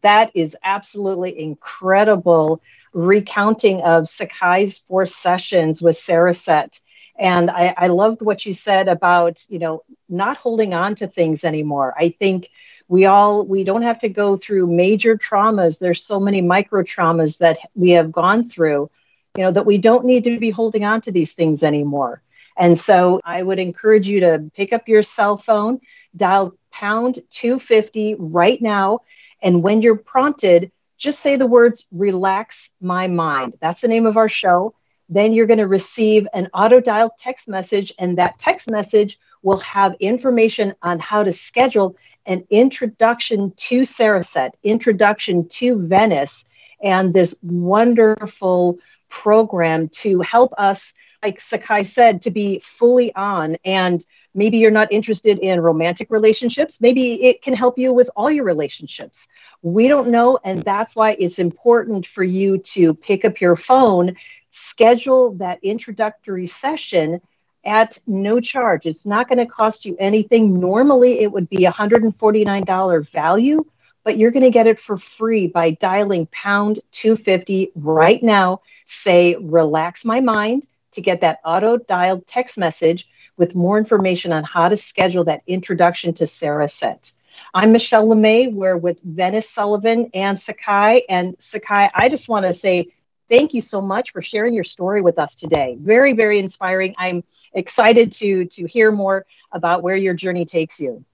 That 0.03 0.31
is 0.35 0.57
absolutely 0.63 1.39
incredible 1.39 2.61
recounting 2.93 3.83
of 3.83 4.09
Sakai's 4.09 4.79
four 4.79 5.07
sessions 5.07 5.83
with 5.83 5.97
Cereset. 5.97 6.81
And 7.19 7.51
I, 7.51 7.75
I 7.77 7.87
loved 7.89 8.23
what 8.23 8.47
you 8.47 8.53
said 8.53 8.89
about, 8.89 9.45
you 9.49 9.59
know, 9.59 9.83
not 10.09 10.39
holding 10.39 10.73
on 10.73 10.95
to 10.97 11.07
things 11.07 11.45
anymore. 11.45 11.95
I 11.99 12.09
think 12.09 12.49
we 12.91 13.07
all 13.07 13.45
we 13.45 13.63
don't 13.65 13.83
have 13.83 13.99
to 14.01 14.09
go 14.09 14.37
through 14.37 14.67
major 14.67 15.17
traumas 15.17 15.79
there's 15.79 16.03
so 16.05 16.21
many 16.21 16.43
micro 16.43 16.83
traumas 16.83 17.39
that 17.39 17.57
we 17.75 17.91
have 17.91 18.13
gone 18.13 18.45
through 18.45 18.91
you 19.37 19.45
know 19.45 19.53
that 19.53 19.65
we 19.65 19.79
don't 19.79 20.05
need 20.05 20.25
to 20.25 20.39
be 20.39 20.51
holding 20.51 20.85
on 20.85 21.01
to 21.01 21.13
these 21.13 21.33
things 21.33 21.63
anymore 21.63 22.21
and 22.61 22.79
so 22.79 23.21
i 23.25 23.43
would 23.43 23.59
encourage 23.59 24.09
you 24.09 24.21
to 24.21 24.51
pick 24.55 24.73
up 24.73 24.87
your 24.87 25.03
cell 25.03 25.37
phone 25.37 25.81
dial 26.15 26.55
pound 26.71 27.19
250 27.31 28.17
right 28.19 28.61
now. 28.61 29.01
And 29.43 29.63
when 29.63 29.83
you're 29.83 29.97
prompted 29.97 30.71
just 30.99 31.21
say 31.21 31.37
the 31.37 31.47
words 31.47 31.87
relax 31.91 32.75
my 32.79 33.09
mind. 33.09 33.57
That's 33.59 33.81
the 33.81 33.89
name 33.89 34.05
of 34.05 34.19
our 34.19 34.29
show. 34.29 34.75
Then 35.09 35.33
you're 35.33 35.47
going 35.47 35.59
to 35.59 35.67
receive 35.67 36.29
an 36.35 36.49
auto 36.53 36.79
dial 36.79 37.15
text 37.19 37.49
message 37.49 37.91
and 37.99 38.19
that 38.19 38.39
text 38.39 38.71
message 38.71 39.19
will 39.43 39.61
have 39.61 39.97
information 39.99 40.75
on 40.83 40.99
how 40.99 41.23
to 41.25 41.33
schedule 41.33 41.97
an 42.27 42.45
introduction 42.51 43.55
to 43.57 43.81
Cereset, 43.87 44.51
introduction 44.63 45.49
to 45.49 45.89
Venice, 45.89 46.45
and 46.83 47.15
this 47.15 47.35
wonderful 47.43 48.79
program 49.11 49.89
to 49.89 50.21
help 50.21 50.53
us, 50.57 50.95
like 51.23 51.41
Sakai 51.41 51.83
said, 51.85 52.23
to 52.23 52.31
be 52.31 52.61
fully 52.61 53.15
on. 53.15 53.57
And 53.65 54.05
maybe 54.35 54.59
you're 54.59 54.71
not 54.71 54.93
interested 54.93 55.39
in 55.39 55.61
romantic 55.61 56.11
relationships. 56.11 56.81
Maybe 56.81 57.25
it 57.25 57.43
can 57.43 57.55
help 57.55 57.79
you 57.79 57.93
with 57.93 58.11
all 58.17 58.31
your 58.31 58.45
relationships. 58.45 59.29
We 59.63 59.89
don't 59.89 60.11
know. 60.11 60.39
And 60.43 60.63
that's 60.63 60.97
why 60.97 61.17
it's 61.19 61.39
important 61.39 62.07
for 62.07 62.25
you 62.25 62.59
to 62.59 62.95
pick 62.95 63.25
up 63.25 63.41
your 63.41 63.57
phone, 63.57 64.17
schedule 64.51 65.33
that 65.35 65.59
introductory 65.63 66.47
session 66.47 67.21
at 67.65 67.99
no 68.07 68.41
charge. 68.41 68.87
It's 68.87 69.05
not 69.05 69.29
going 69.29 69.39
to 69.39 69.47
cost 69.47 69.85
you 69.85 69.97
anything. 69.99 70.61
Normally, 70.61 71.21
it 71.21 71.31
would 71.31 71.49
be 71.49 71.59
$149 71.59 73.11
value, 73.11 73.65
but 74.05 74.19
you're 74.19 74.31
going 74.31 74.45
to 74.45 74.51
get 74.51 74.67
it 74.67 74.79
for 74.79 74.97
free 74.97 75.47
by 75.47 75.71
dialing 75.71 76.27
pound 76.27 76.81
250 76.93 77.73
right 77.75 78.23
now. 78.23 78.61
Say, 78.85 79.37
relax 79.41 80.05
my 80.05 80.21
mind 80.21 80.67
to 80.93 81.01
get 81.01 81.21
that 81.21 81.41
auto 81.45 81.77
dialed 81.77 82.27
text 82.27 82.59
message 82.59 83.09
with 83.37 83.55
more 83.55 83.79
information 83.79 84.33
on 84.33 84.45
how 84.45 84.69
to 84.69 84.77
schedule 84.77 85.25
that 85.25 85.43
introduction 85.47 86.15
to 86.15 86.25
Cereset. 86.25 87.13
I'm 87.55 87.73
Michelle 87.73 88.07
LeMay. 88.07 88.53
We're 88.53 88.77
with 88.77 89.01
Venice 89.03 89.49
Sullivan 89.49 90.11
and 90.15 90.39
Sakai. 90.39 91.05
And 91.09 91.37
Sakai, 91.39 91.89
I 91.95 92.09
just 92.09 92.29
want 92.29 92.47
to 92.47 92.55
say 92.55 92.93
thank 93.29 93.55
you 93.55 93.61
so 93.61 93.81
much 93.81 94.11
for 94.11 94.21
sharing 94.21 94.55
your 94.55 94.65
story 94.65 95.01
with 95.01 95.19
us 95.19 95.35
today. 95.37 95.77
Very, 95.81 96.13
very 96.13 96.39
inspiring. 96.39 96.95
I'm 96.99 97.25
excited 97.53 98.13
to 98.15 98.47
to 98.47 98.67
hear 98.67 98.93
more 98.93 99.27
about 99.53 99.83
where 99.83 99.97
your 99.97 100.15
journey 100.15 100.45
takes 100.45 100.81
you. 100.81 101.05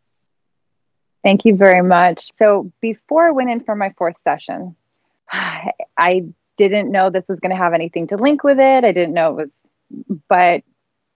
Thank 1.27 1.45
you 1.45 1.57
very 1.57 1.83
much. 1.83 2.31
So 2.37 2.71
before 2.81 3.27
I 3.27 3.33
went 3.33 3.51
in 3.51 3.59
for 3.59 3.75
my 3.75 3.93
fourth 3.99 4.15
session, 4.23 4.77
I 5.33 6.27
didn't 6.57 6.93
know 6.93 7.11
this 7.11 7.27
was 7.27 7.41
going 7.41 7.51
to 7.51 7.57
have 7.57 7.75
anything 7.75 8.07
to 8.07 8.17
link 8.17 8.45
with 8.45 8.61
it. 8.61 8.85
I 8.85 8.93
didn't 8.93 9.13
know 9.13 9.37
it 9.37 9.51
was, 9.99 10.21
but 10.29 10.63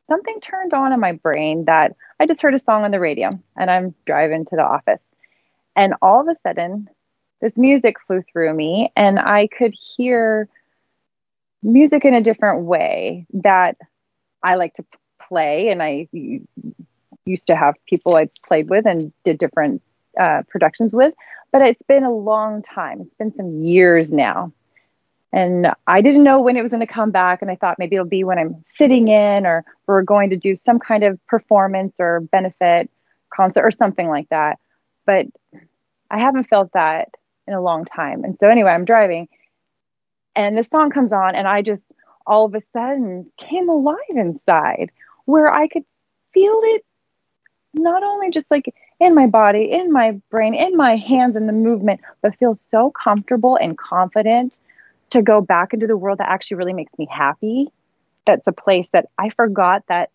something 0.08 0.40
turned 0.40 0.74
on 0.74 0.92
in 0.92 0.98
my 0.98 1.12
brain 1.12 1.66
that 1.66 1.94
I 2.18 2.26
just 2.26 2.42
heard 2.42 2.54
a 2.54 2.58
song 2.58 2.82
on 2.82 2.90
the 2.90 2.98
radio 2.98 3.28
and 3.56 3.70
I'm 3.70 3.94
driving 4.04 4.44
to 4.46 4.56
the 4.56 4.64
office. 4.64 4.98
And 5.76 5.94
all 6.02 6.22
of 6.22 6.26
a 6.26 6.34
sudden, 6.42 6.90
this 7.40 7.56
music 7.56 7.94
flew 8.04 8.24
through 8.32 8.52
me 8.52 8.90
and 8.96 9.16
I 9.16 9.46
could 9.46 9.76
hear 9.96 10.48
music 11.62 12.04
in 12.04 12.14
a 12.14 12.20
different 12.20 12.62
way 12.62 13.26
that 13.34 13.76
I 14.42 14.56
like 14.56 14.74
to 14.74 14.84
play. 15.28 15.68
And 15.68 15.80
I 15.80 16.08
used 17.24 17.46
to 17.46 17.54
have 17.54 17.76
people 17.86 18.16
I 18.16 18.28
played 18.44 18.68
with 18.68 18.86
and 18.86 19.12
did 19.22 19.38
different 19.38 19.82
uh, 20.18 20.42
productions 20.48 20.94
with, 20.94 21.14
but 21.52 21.62
it's 21.62 21.82
been 21.82 22.04
a 22.04 22.12
long 22.12 22.62
time. 22.62 23.00
It's 23.02 23.14
been 23.14 23.34
some 23.34 23.62
years 23.62 24.12
now. 24.12 24.52
And 25.32 25.68
I 25.86 26.00
didn't 26.00 26.24
know 26.24 26.40
when 26.40 26.56
it 26.56 26.62
was 26.62 26.70
going 26.70 26.86
to 26.86 26.92
come 26.92 27.12
back. 27.12 27.40
And 27.42 27.50
I 27.50 27.54
thought 27.56 27.78
maybe 27.78 27.94
it'll 27.96 28.06
be 28.06 28.24
when 28.24 28.38
I'm 28.38 28.64
sitting 28.74 29.08
in 29.08 29.46
or 29.46 29.64
we're 29.86 30.02
going 30.02 30.30
to 30.30 30.36
do 30.36 30.56
some 30.56 30.80
kind 30.80 31.04
of 31.04 31.24
performance 31.26 31.96
or 32.00 32.20
benefit 32.20 32.90
concert 33.32 33.62
or 33.62 33.70
something 33.70 34.08
like 34.08 34.28
that. 34.30 34.58
But 35.06 35.26
I 36.10 36.18
haven't 36.18 36.48
felt 36.48 36.72
that 36.72 37.10
in 37.46 37.54
a 37.54 37.60
long 37.60 37.84
time. 37.84 38.24
And 38.24 38.36
so, 38.40 38.48
anyway, 38.48 38.70
I'm 38.72 38.84
driving 38.84 39.28
and 40.36 40.56
the 40.56 40.66
song 40.70 40.90
comes 40.90 41.12
on 41.12 41.34
and 41.34 41.46
i 41.46 41.62
just 41.62 41.82
all 42.26 42.44
of 42.46 42.54
a 42.54 42.60
sudden 42.72 43.30
came 43.38 43.68
alive 43.68 43.96
inside 44.10 44.90
where 45.24 45.52
i 45.52 45.68
could 45.68 45.84
feel 46.32 46.60
it 46.64 46.84
not 47.74 48.02
only 48.02 48.30
just 48.30 48.46
like 48.50 48.74
in 49.00 49.14
my 49.14 49.26
body 49.26 49.70
in 49.72 49.92
my 49.92 50.12
brain 50.30 50.54
in 50.54 50.76
my 50.76 50.96
hands 50.96 51.36
in 51.36 51.46
the 51.46 51.52
movement 51.52 52.00
but 52.22 52.36
feel 52.36 52.54
so 52.54 52.90
comfortable 52.90 53.56
and 53.56 53.76
confident 53.78 54.60
to 55.10 55.22
go 55.22 55.40
back 55.40 55.74
into 55.74 55.86
the 55.86 55.96
world 55.96 56.18
that 56.18 56.28
actually 56.28 56.56
really 56.56 56.72
makes 56.72 56.92
me 56.98 57.08
happy. 57.10 57.68
That's 58.26 58.46
a 58.46 58.52
place 58.52 58.86
that 58.92 59.06
i 59.18 59.30
forgot 59.30 59.84
that 59.88 60.10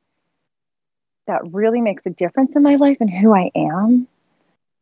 that 1.27 1.41
really 1.51 1.81
makes 1.81 2.05
a 2.05 2.11
difference 2.11 2.51
in 2.55 2.63
my 2.63 2.75
life 2.75 2.97
and 2.99 3.09
who 3.09 3.33
i 3.33 3.51
am. 3.55 4.07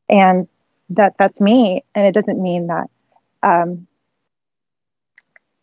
And 0.09 0.47
that 0.89 1.15
that's 1.17 1.39
me. 1.39 1.83
And 1.95 2.05
it 2.05 2.13
doesn't 2.13 2.41
mean 2.41 2.67
that 2.67 2.89
um, 3.41 3.87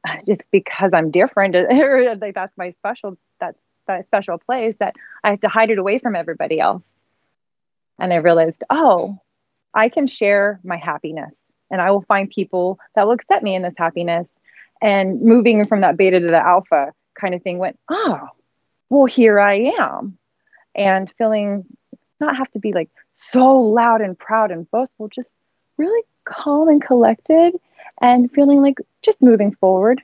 just 0.26 0.42
because 0.50 0.92
I'm 0.94 1.10
different, 1.10 1.54
like 2.20 2.34
that's 2.34 2.52
my 2.56 2.72
special, 2.72 3.16
that's 3.40 3.58
that 3.86 4.06
special 4.06 4.38
place 4.38 4.74
that 4.78 4.94
I 5.24 5.30
have 5.30 5.40
to 5.40 5.48
hide 5.48 5.70
it 5.70 5.78
away 5.78 5.98
from 5.98 6.14
everybody 6.16 6.60
else. 6.60 6.82
And 8.00 8.12
I 8.12 8.16
realized, 8.16 8.64
oh, 8.70 9.18
I 9.74 9.88
can 9.88 10.06
share 10.06 10.58
my 10.64 10.76
happiness 10.76 11.36
and 11.70 11.80
I 11.80 11.90
will 11.90 12.02
find 12.02 12.28
people 12.28 12.78
that 12.94 13.06
will 13.06 13.12
accept 13.12 13.42
me 13.42 13.54
in 13.54 13.62
this 13.62 13.74
happiness. 13.76 14.32
And 14.82 15.20
moving 15.22 15.64
from 15.66 15.82
that 15.82 15.96
beta 15.96 16.18
to 16.18 16.26
the 16.26 16.44
alpha 16.44 16.92
kind 17.14 17.34
of 17.34 17.42
thing 17.42 17.58
went, 17.58 17.78
oh, 17.88 18.28
well, 18.88 19.04
here 19.04 19.38
I 19.38 19.72
am. 19.78 20.18
And 20.74 21.10
feeling 21.18 21.64
not 22.18 22.36
have 22.36 22.50
to 22.52 22.58
be 22.58 22.72
like 22.72 22.90
so 23.14 23.60
loud 23.60 24.00
and 24.00 24.18
proud 24.18 24.50
and 24.50 24.70
boastful, 24.70 25.08
just 25.08 25.30
really 25.76 26.02
calm 26.24 26.68
and 26.68 26.82
collected 26.82 27.54
and 28.00 28.30
feeling 28.32 28.62
like 28.62 28.78
just 29.02 29.20
moving 29.22 29.54
forward 29.54 30.02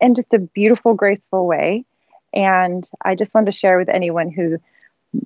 in 0.00 0.14
just 0.14 0.32
a 0.34 0.38
beautiful, 0.38 0.94
graceful 0.94 1.46
way. 1.46 1.84
And 2.32 2.88
I 3.02 3.14
just 3.14 3.32
wanted 3.34 3.52
to 3.52 3.58
share 3.58 3.78
with 3.78 3.88
anyone 3.88 4.30
who 4.30 4.58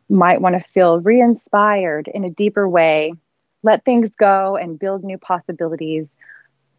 might 0.09 0.41
want 0.41 0.55
to 0.55 0.69
feel 0.73 1.01
re 1.01 1.21
inspired 1.21 2.09
in 2.13 2.25
a 2.25 2.31
deeper 2.31 2.69
way, 2.69 3.13
let 3.63 3.85
things 3.85 4.11
go 4.19 4.57
and 4.57 4.79
build 4.79 5.05
new 5.05 5.19
possibilities. 5.19 6.07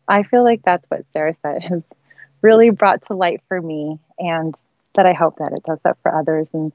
I 0.07 0.23
feel 0.23 0.43
like 0.43 0.61
that's 0.63 0.85
what 0.89 1.05
Cereset 1.13 1.63
has 1.63 1.83
really 2.41 2.69
brought 2.69 3.05
to 3.07 3.13
light 3.13 3.41
for 3.47 3.61
me, 3.61 3.99
and 4.19 4.55
that 4.95 5.05
I 5.05 5.13
hope 5.13 5.37
that 5.37 5.53
it 5.53 5.63
does 5.63 5.79
that 5.83 5.97
for 6.01 6.13
others 6.13 6.47
and 6.53 6.71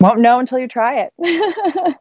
won't 0.00 0.20
know 0.20 0.38
until 0.38 0.58
you 0.58 0.68
try 0.68 1.06
it. 1.08 1.12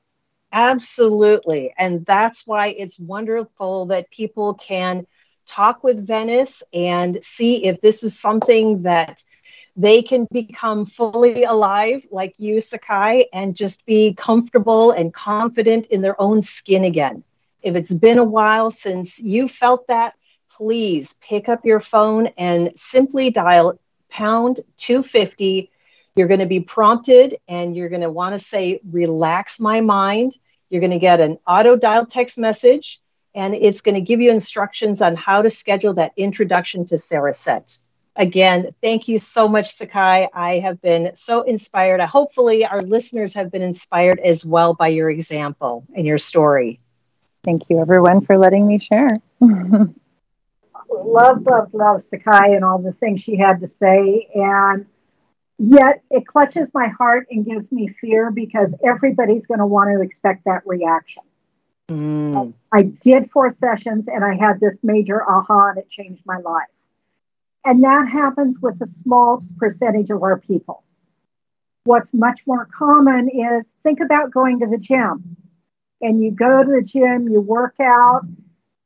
Absolutely. 0.52 1.74
And 1.78 2.06
that's 2.06 2.46
why 2.46 2.68
it's 2.68 3.00
wonderful 3.00 3.88
that 3.88 4.12
people 4.12 4.54
can 4.54 5.08
talk 5.48 5.84
with 5.84 6.06
Venice 6.08 6.63
and 6.74 7.24
see 7.24 7.66
if 7.66 7.82
this 7.82 8.04
is 8.04 8.20
something 8.20 8.84
that 8.84 9.24
they 9.76 10.04
can 10.04 10.28
become 10.32 10.86
fully 10.86 11.44
alive 11.44 12.06
like 12.12 12.36
you, 12.38 12.62
Sakai, 12.62 13.28
and 13.34 13.56
just 13.56 13.86
be 13.86 14.14
comfortable 14.14 14.92
and 14.92 15.14
confident 15.14 15.88
in 15.88 16.02
their 16.02 16.20
own 16.22 16.42
skin 16.42 16.84
again. 16.84 17.24
If 17.64 17.76
it's 17.76 17.94
been 17.94 18.20
a 18.20 18.24
while 18.24 18.70
since 18.72 19.20
you 19.20 19.48
felt 19.48 19.88
that, 19.88 20.14
please 20.52 21.14
pick 21.16 21.50
up 21.50 21.66
your 21.66 21.80
phone 21.80 22.28
and 22.38 22.72
simply 22.76 23.32
dial 23.32 23.80
pound 24.10 24.60
250. 24.78 25.72
You're 26.16 26.28
going 26.28 26.42
to 26.42 26.46
be 26.46 26.60
prompted 26.60 27.36
and 27.48 27.76
you're 27.76 27.90
going 27.90 28.02
to 28.02 28.12
want 28.12 28.36
to 28.36 28.40
say, 28.40 28.80
relax 28.88 29.60
my 29.60 29.82
mind. 29.82 30.38
You're 30.70 30.82
going 30.82 30.92
to 30.92 31.00
get 31.00 31.20
an 31.20 31.38
auto 31.48 31.76
dial 31.76 32.06
text 32.06 32.38
message, 32.38 33.00
and 33.36 33.54
it's 33.54 33.82
going 33.82 33.96
to 33.96 34.02
give 34.02 34.22
you 34.22 34.32
instructions 34.32 35.02
on 35.02 35.16
how 35.16 35.42
to 35.42 35.50
schedule 35.50 35.94
that 35.96 36.14
introduction 36.18 36.86
to 36.88 36.96
Cereset. 36.96 37.80
Again, 38.15 38.67
thank 38.82 39.08
you 39.08 39.17
so 39.17 39.47
much, 39.47 39.71
Sakai. 39.71 40.30
I 40.34 40.60
have 40.60 40.82
been 40.82 41.15
so 41.15 41.41
inspired. 41.41 41.99
Hopefully, 42.02 42.65
our 42.65 42.82
listeners 42.82 43.34
have 43.34 43.52
been 43.52 43.63
inspired 43.63 44.19
as 44.19 44.45
well 44.45 44.73
by 44.73 44.89
your 44.89 45.10
example 45.10 45.84
and 45.95 46.06
your 46.06 46.19
story. 46.19 46.80
Thank 47.43 47.63
you, 47.69 47.80
everyone, 47.80 48.21
for 48.21 48.38
letting 48.38 48.67
me 48.67 48.80
share. 48.80 49.19
love, 49.41 49.93
love, 51.45 51.73
love 51.73 52.02
Sakai 52.02 52.54
and 52.54 52.63
all 52.63 52.78
the 52.78 52.93
things 52.93 53.21
she 53.21 53.36
had 53.36 53.60
to 53.62 53.67
say. 53.67 54.30
And 54.36 54.86
Yet 55.60 56.04
it 56.10 56.26
clutches 56.26 56.73
my 56.73 56.88
heart 56.88 57.28
and 57.30 57.45
gives 57.45 57.71
me 57.71 57.88
fear 57.88 58.32
because 58.32 58.76
everybody's 58.84 59.45
going 59.45 59.60
to 59.60 59.65
want 59.65 59.91
to 59.93 60.02
expect 60.02 60.45
that 60.45 60.63
reaction. 60.65 61.23
Mm. 61.89 62.54
I 62.71 62.82
did 62.84 63.30
four 63.30 63.49
sessions 63.49 64.08
and 64.08 64.26
I 64.26 64.36
had 64.36 64.60
this 64.60 64.80
major 64.84 65.21
aha 65.23 65.69
and 65.69 65.78
it 65.78 65.89
changed 65.89 66.23
my 66.26 66.38
life. 66.38 66.67
And 67.65 67.84
that 67.84 68.10
happens 68.10 68.60
with 68.60 68.82
a 68.82 68.88
small 68.88 69.41
percentage 69.58 70.10
of 70.10 70.21
our 70.23 70.39
people. 70.39 70.84
What's 71.86 72.13
much 72.13 72.41
more 72.45 72.65
common 72.65 73.30
is 73.30 73.69
think 73.84 73.99
about 73.99 74.32
going 74.32 74.60
to 74.60 74.67
the 74.67 74.78
gym. 74.78 75.38
And 76.02 76.21
you 76.21 76.32
go 76.32 76.63
to 76.63 76.69
the 76.69 76.82
gym, 76.82 77.30
you 77.30 77.39
work 77.39 77.76
out, 77.80 78.23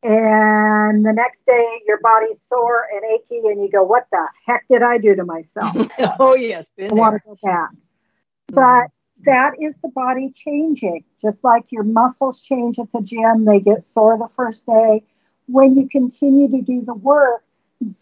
and 0.03 1.03
the 1.03 1.11
next 1.11 1.45
day 1.45 1.81
your 1.87 1.99
body's 2.01 2.41
sore 2.41 2.87
and 2.91 3.01
achy 3.03 3.39
and 3.45 3.61
you 3.61 3.69
go 3.69 3.83
what 3.83 4.05
the 4.11 4.27
heck 4.45 4.63
did 4.69 4.83
i 4.83 4.97
do 4.97 5.15
to 5.15 5.25
myself? 5.25 5.75
Oh 6.19 6.35
yes 6.35 6.71
i 6.79 6.87
want 6.93 7.21
to 7.21 7.27
go 7.27 7.37
back. 7.43 7.71
Mm-hmm. 7.71 8.55
but 8.55 8.91
that 9.25 9.53
is 9.59 9.73
the 9.81 9.89
body 9.89 10.31
changing. 10.33 11.03
Just 11.19 11.43
like 11.43 11.71
your 11.71 11.83
muscles 11.83 12.39
change 12.39 12.77
at 12.77 12.91
the 12.91 13.01
gym 13.01 13.45
they 13.45 13.59
get 13.59 13.83
sore 13.83 14.17
the 14.17 14.27
first 14.27 14.67
day. 14.67 15.03
When 15.47 15.75
you 15.75 15.89
continue 15.89 16.49
to 16.49 16.61
do 16.61 16.83
the 16.85 16.93
work 16.93 17.43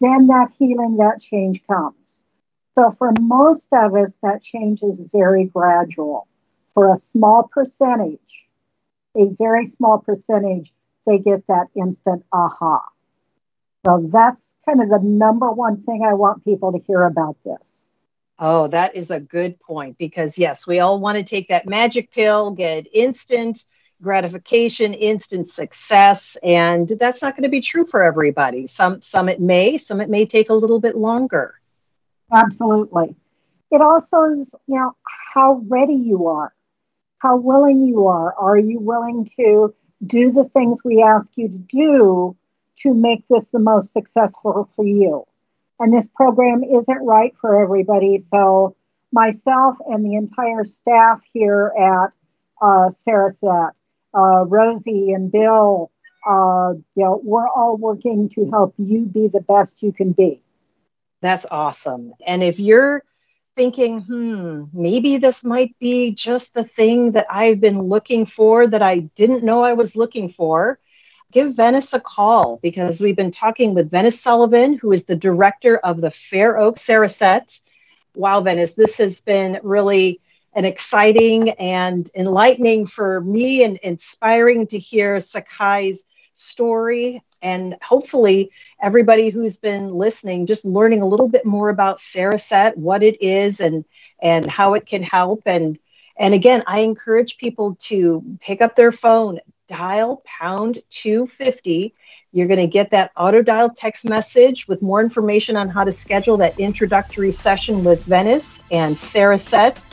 then 0.00 0.26
that 0.28 0.50
healing 0.58 0.96
that 0.96 1.20
change 1.20 1.62
comes 1.66 2.22
so 2.74 2.90
for 2.90 3.12
most 3.20 3.68
of 3.72 3.94
us 3.94 4.16
that 4.22 4.42
change 4.42 4.82
is 4.82 4.98
very 5.12 5.44
gradual 5.44 6.26
for 6.74 6.92
a 6.94 6.98
small 6.98 7.48
percentage 7.52 8.46
a 9.16 9.26
very 9.38 9.66
small 9.66 9.98
percentage 9.98 10.72
they 11.06 11.18
get 11.18 11.46
that 11.46 11.68
instant 11.74 12.24
aha. 12.32 12.82
So 13.86 14.08
that's 14.12 14.56
kind 14.66 14.82
of 14.82 14.88
the 14.88 14.98
number 14.98 15.50
one 15.50 15.82
thing 15.82 16.04
I 16.04 16.14
want 16.14 16.44
people 16.44 16.72
to 16.72 16.78
hear 16.86 17.04
about 17.04 17.36
this. 17.44 17.84
Oh, 18.38 18.66
that 18.68 18.96
is 18.96 19.10
a 19.10 19.20
good 19.20 19.58
point 19.60 19.96
because, 19.96 20.38
yes, 20.38 20.66
we 20.66 20.80
all 20.80 20.98
want 20.98 21.16
to 21.16 21.24
take 21.24 21.48
that 21.48 21.66
magic 21.66 22.10
pill, 22.12 22.50
get 22.50 22.86
instant 22.92 23.64
gratification, 24.02 24.94
instant 24.94 25.48
success, 25.48 26.36
and 26.42 26.88
that's 26.88 27.22
not 27.22 27.34
going 27.34 27.44
to 27.44 27.48
be 27.48 27.60
true 27.60 27.84
for 27.84 28.02
everybody. 28.02 28.66
Some, 28.66 29.00
some 29.02 29.28
it 29.28 29.40
may, 29.40 29.78
some 29.78 30.00
it 30.00 30.10
may 30.10 30.26
take 30.26 30.50
a 30.50 30.54
little 30.54 30.80
bit 30.80 30.96
longer. 30.96 31.54
Absolutely. 32.32 33.14
It 33.70 33.80
also 33.80 34.24
is, 34.24 34.54
you 34.66 34.76
know, 34.76 34.94
how 35.34 35.62
ready 35.66 35.94
you 35.94 36.28
are, 36.28 36.52
how 37.18 37.36
willing 37.36 37.86
you 37.86 38.06
are. 38.06 38.34
Are 38.34 38.58
you 38.58 38.78
willing 38.78 39.26
to 39.36 39.74
do 40.06 40.30
the 40.30 40.44
things 40.44 40.80
we 40.84 41.02
ask 41.02 41.32
you 41.36 41.48
to 41.48 41.58
do 41.58 42.36
to 42.80 42.94
make 42.94 43.26
this 43.28 43.50
the 43.50 43.58
most 43.58 43.92
successful 43.92 44.68
for 44.70 44.84
you? 44.84 45.24
And 45.78 45.92
this 45.92 46.08
program 46.08 46.62
isn't 46.64 47.04
right 47.04 47.36
for 47.36 47.60
everybody. 47.60 48.18
So, 48.18 48.76
myself 49.12 49.76
and 49.86 50.06
the 50.06 50.14
entire 50.14 50.64
staff 50.64 51.22
here 51.32 51.72
at 51.78 52.12
uh, 52.60 52.90
Cereset, 52.90 53.72
uh, 54.16 54.44
Rosie 54.46 55.12
and 55.12 55.30
Bill, 55.30 55.90
uh, 56.26 56.74
you 56.94 57.04
know, 57.04 57.20
we're 57.22 57.48
all 57.48 57.76
working 57.76 58.28
to 58.30 58.50
help 58.50 58.74
you 58.78 59.04
be 59.04 59.28
the 59.28 59.40
best 59.40 59.82
you 59.82 59.92
can 59.92 60.12
be. 60.12 60.40
That's 61.20 61.46
awesome. 61.50 62.14
And 62.26 62.42
if 62.42 62.58
you're 62.58 63.02
thinking, 63.56 64.02
hmm, 64.02 64.64
maybe 64.72 65.16
this 65.18 65.44
might 65.44 65.78
be 65.78 66.12
just 66.12 66.54
the 66.54 66.64
thing 66.64 67.12
that 67.12 67.26
I've 67.30 67.60
been 67.60 67.80
looking 67.80 68.26
for 68.26 68.66
that 68.66 68.82
I 68.82 69.00
didn't 69.16 69.44
know 69.44 69.64
I 69.64 69.72
was 69.72 69.96
looking 69.96 70.28
for, 70.28 70.78
give 71.32 71.56
Venice 71.56 71.92
a 71.94 72.00
call 72.00 72.58
because 72.62 73.00
we've 73.00 73.16
been 73.16 73.30
talking 73.30 73.74
with 73.74 73.90
Venice 73.90 74.20
Sullivan, 74.20 74.78
who 74.78 74.92
is 74.92 75.06
the 75.06 75.16
director 75.16 75.76
of 75.78 76.00
the 76.00 76.10
Fair 76.10 76.58
Oak 76.58 76.76
Cereset. 76.76 77.60
Wow, 78.14 78.40
Venice, 78.40 78.74
this 78.74 78.98
has 78.98 79.20
been 79.22 79.58
really 79.62 80.20
an 80.56 80.64
exciting 80.64 81.50
and 81.50 82.10
enlightening 82.16 82.86
for 82.86 83.20
me 83.20 83.62
and 83.62 83.76
inspiring 83.78 84.66
to 84.66 84.78
hear 84.78 85.18
Sakai's 85.18 86.04
story 86.32 87.22
and 87.42 87.76
hopefully 87.82 88.50
everybody 88.82 89.30
who's 89.30 89.58
been 89.58 89.94
listening 89.94 90.46
just 90.46 90.64
learning 90.64 91.02
a 91.02 91.06
little 91.06 91.28
bit 91.28 91.46
more 91.46 91.68
about 91.68 91.98
Cereset, 91.98 92.76
what 92.76 93.02
it 93.04 93.22
is 93.22 93.60
and 93.60 93.84
and 94.20 94.50
how 94.50 94.74
it 94.74 94.86
can 94.86 95.02
help 95.02 95.42
and 95.46 95.78
and 96.16 96.32
again, 96.32 96.62
I 96.66 96.80
encourage 96.80 97.36
people 97.36 97.76
to 97.80 98.24
pick 98.40 98.62
up 98.62 98.74
their 98.74 98.92
phone, 98.92 99.38
dial 99.68 100.22
pound 100.24 100.78
250. 100.90 101.94
You're 102.32 102.46
going 102.46 102.60
to 102.60 102.66
get 102.66 102.90
that 102.90 103.10
auto 103.16 103.42
dial 103.42 103.70
text 103.70 104.08
message 104.08 104.66
with 104.66 104.80
more 104.80 105.02
information 105.02 105.56
on 105.56 105.68
how 105.68 105.84
to 105.84 105.92
schedule 105.92 106.38
that 106.38 106.58
introductory 106.58 107.32
session 107.32 107.84
with 107.84 108.04
Venice 108.06 108.62
and 108.70 108.96
Cereset. 108.96 109.84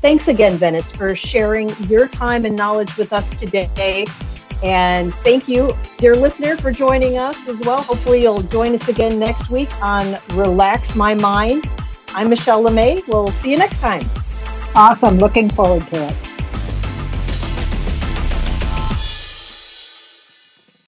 Thanks 0.00 0.28
again, 0.28 0.56
Venice, 0.56 0.90
for 0.90 1.14
sharing 1.14 1.68
your 1.84 2.08
time 2.08 2.46
and 2.46 2.56
knowledge 2.56 2.96
with 2.96 3.12
us 3.12 3.38
today. 3.38 4.06
And 4.62 5.14
thank 5.16 5.46
you, 5.46 5.76
dear 5.98 6.16
listener, 6.16 6.56
for 6.56 6.72
joining 6.72 7.18
us 7.18 7.48
as 7.48 7.60
well. 7.60 7.82
Hopefully, 7.82 8.22
you'll 8.22 8.42
join 8.42 8.72
us 8.74 8.88
again 8.88 9.18
next 9.18 9.50
week 9.50 9.70
on 9.82 10.18
Relax 10.30 10.96
My 10.96 11.14
Mind. 11.14 11.68
I'm 12.14 12.30
Michelle 12.30 12.62
LeMay. 12.62 13.06
We'll 13.08 13.30
see 13.30 13.50
you 13.50 13.58
next 13.58 13.80
time. 13.80 14.04
Awesome. 14.74 15.18
Looking 15.18 15.50
forward 15.50 15.86
to 15.88 16.08
it. 16.08 16.29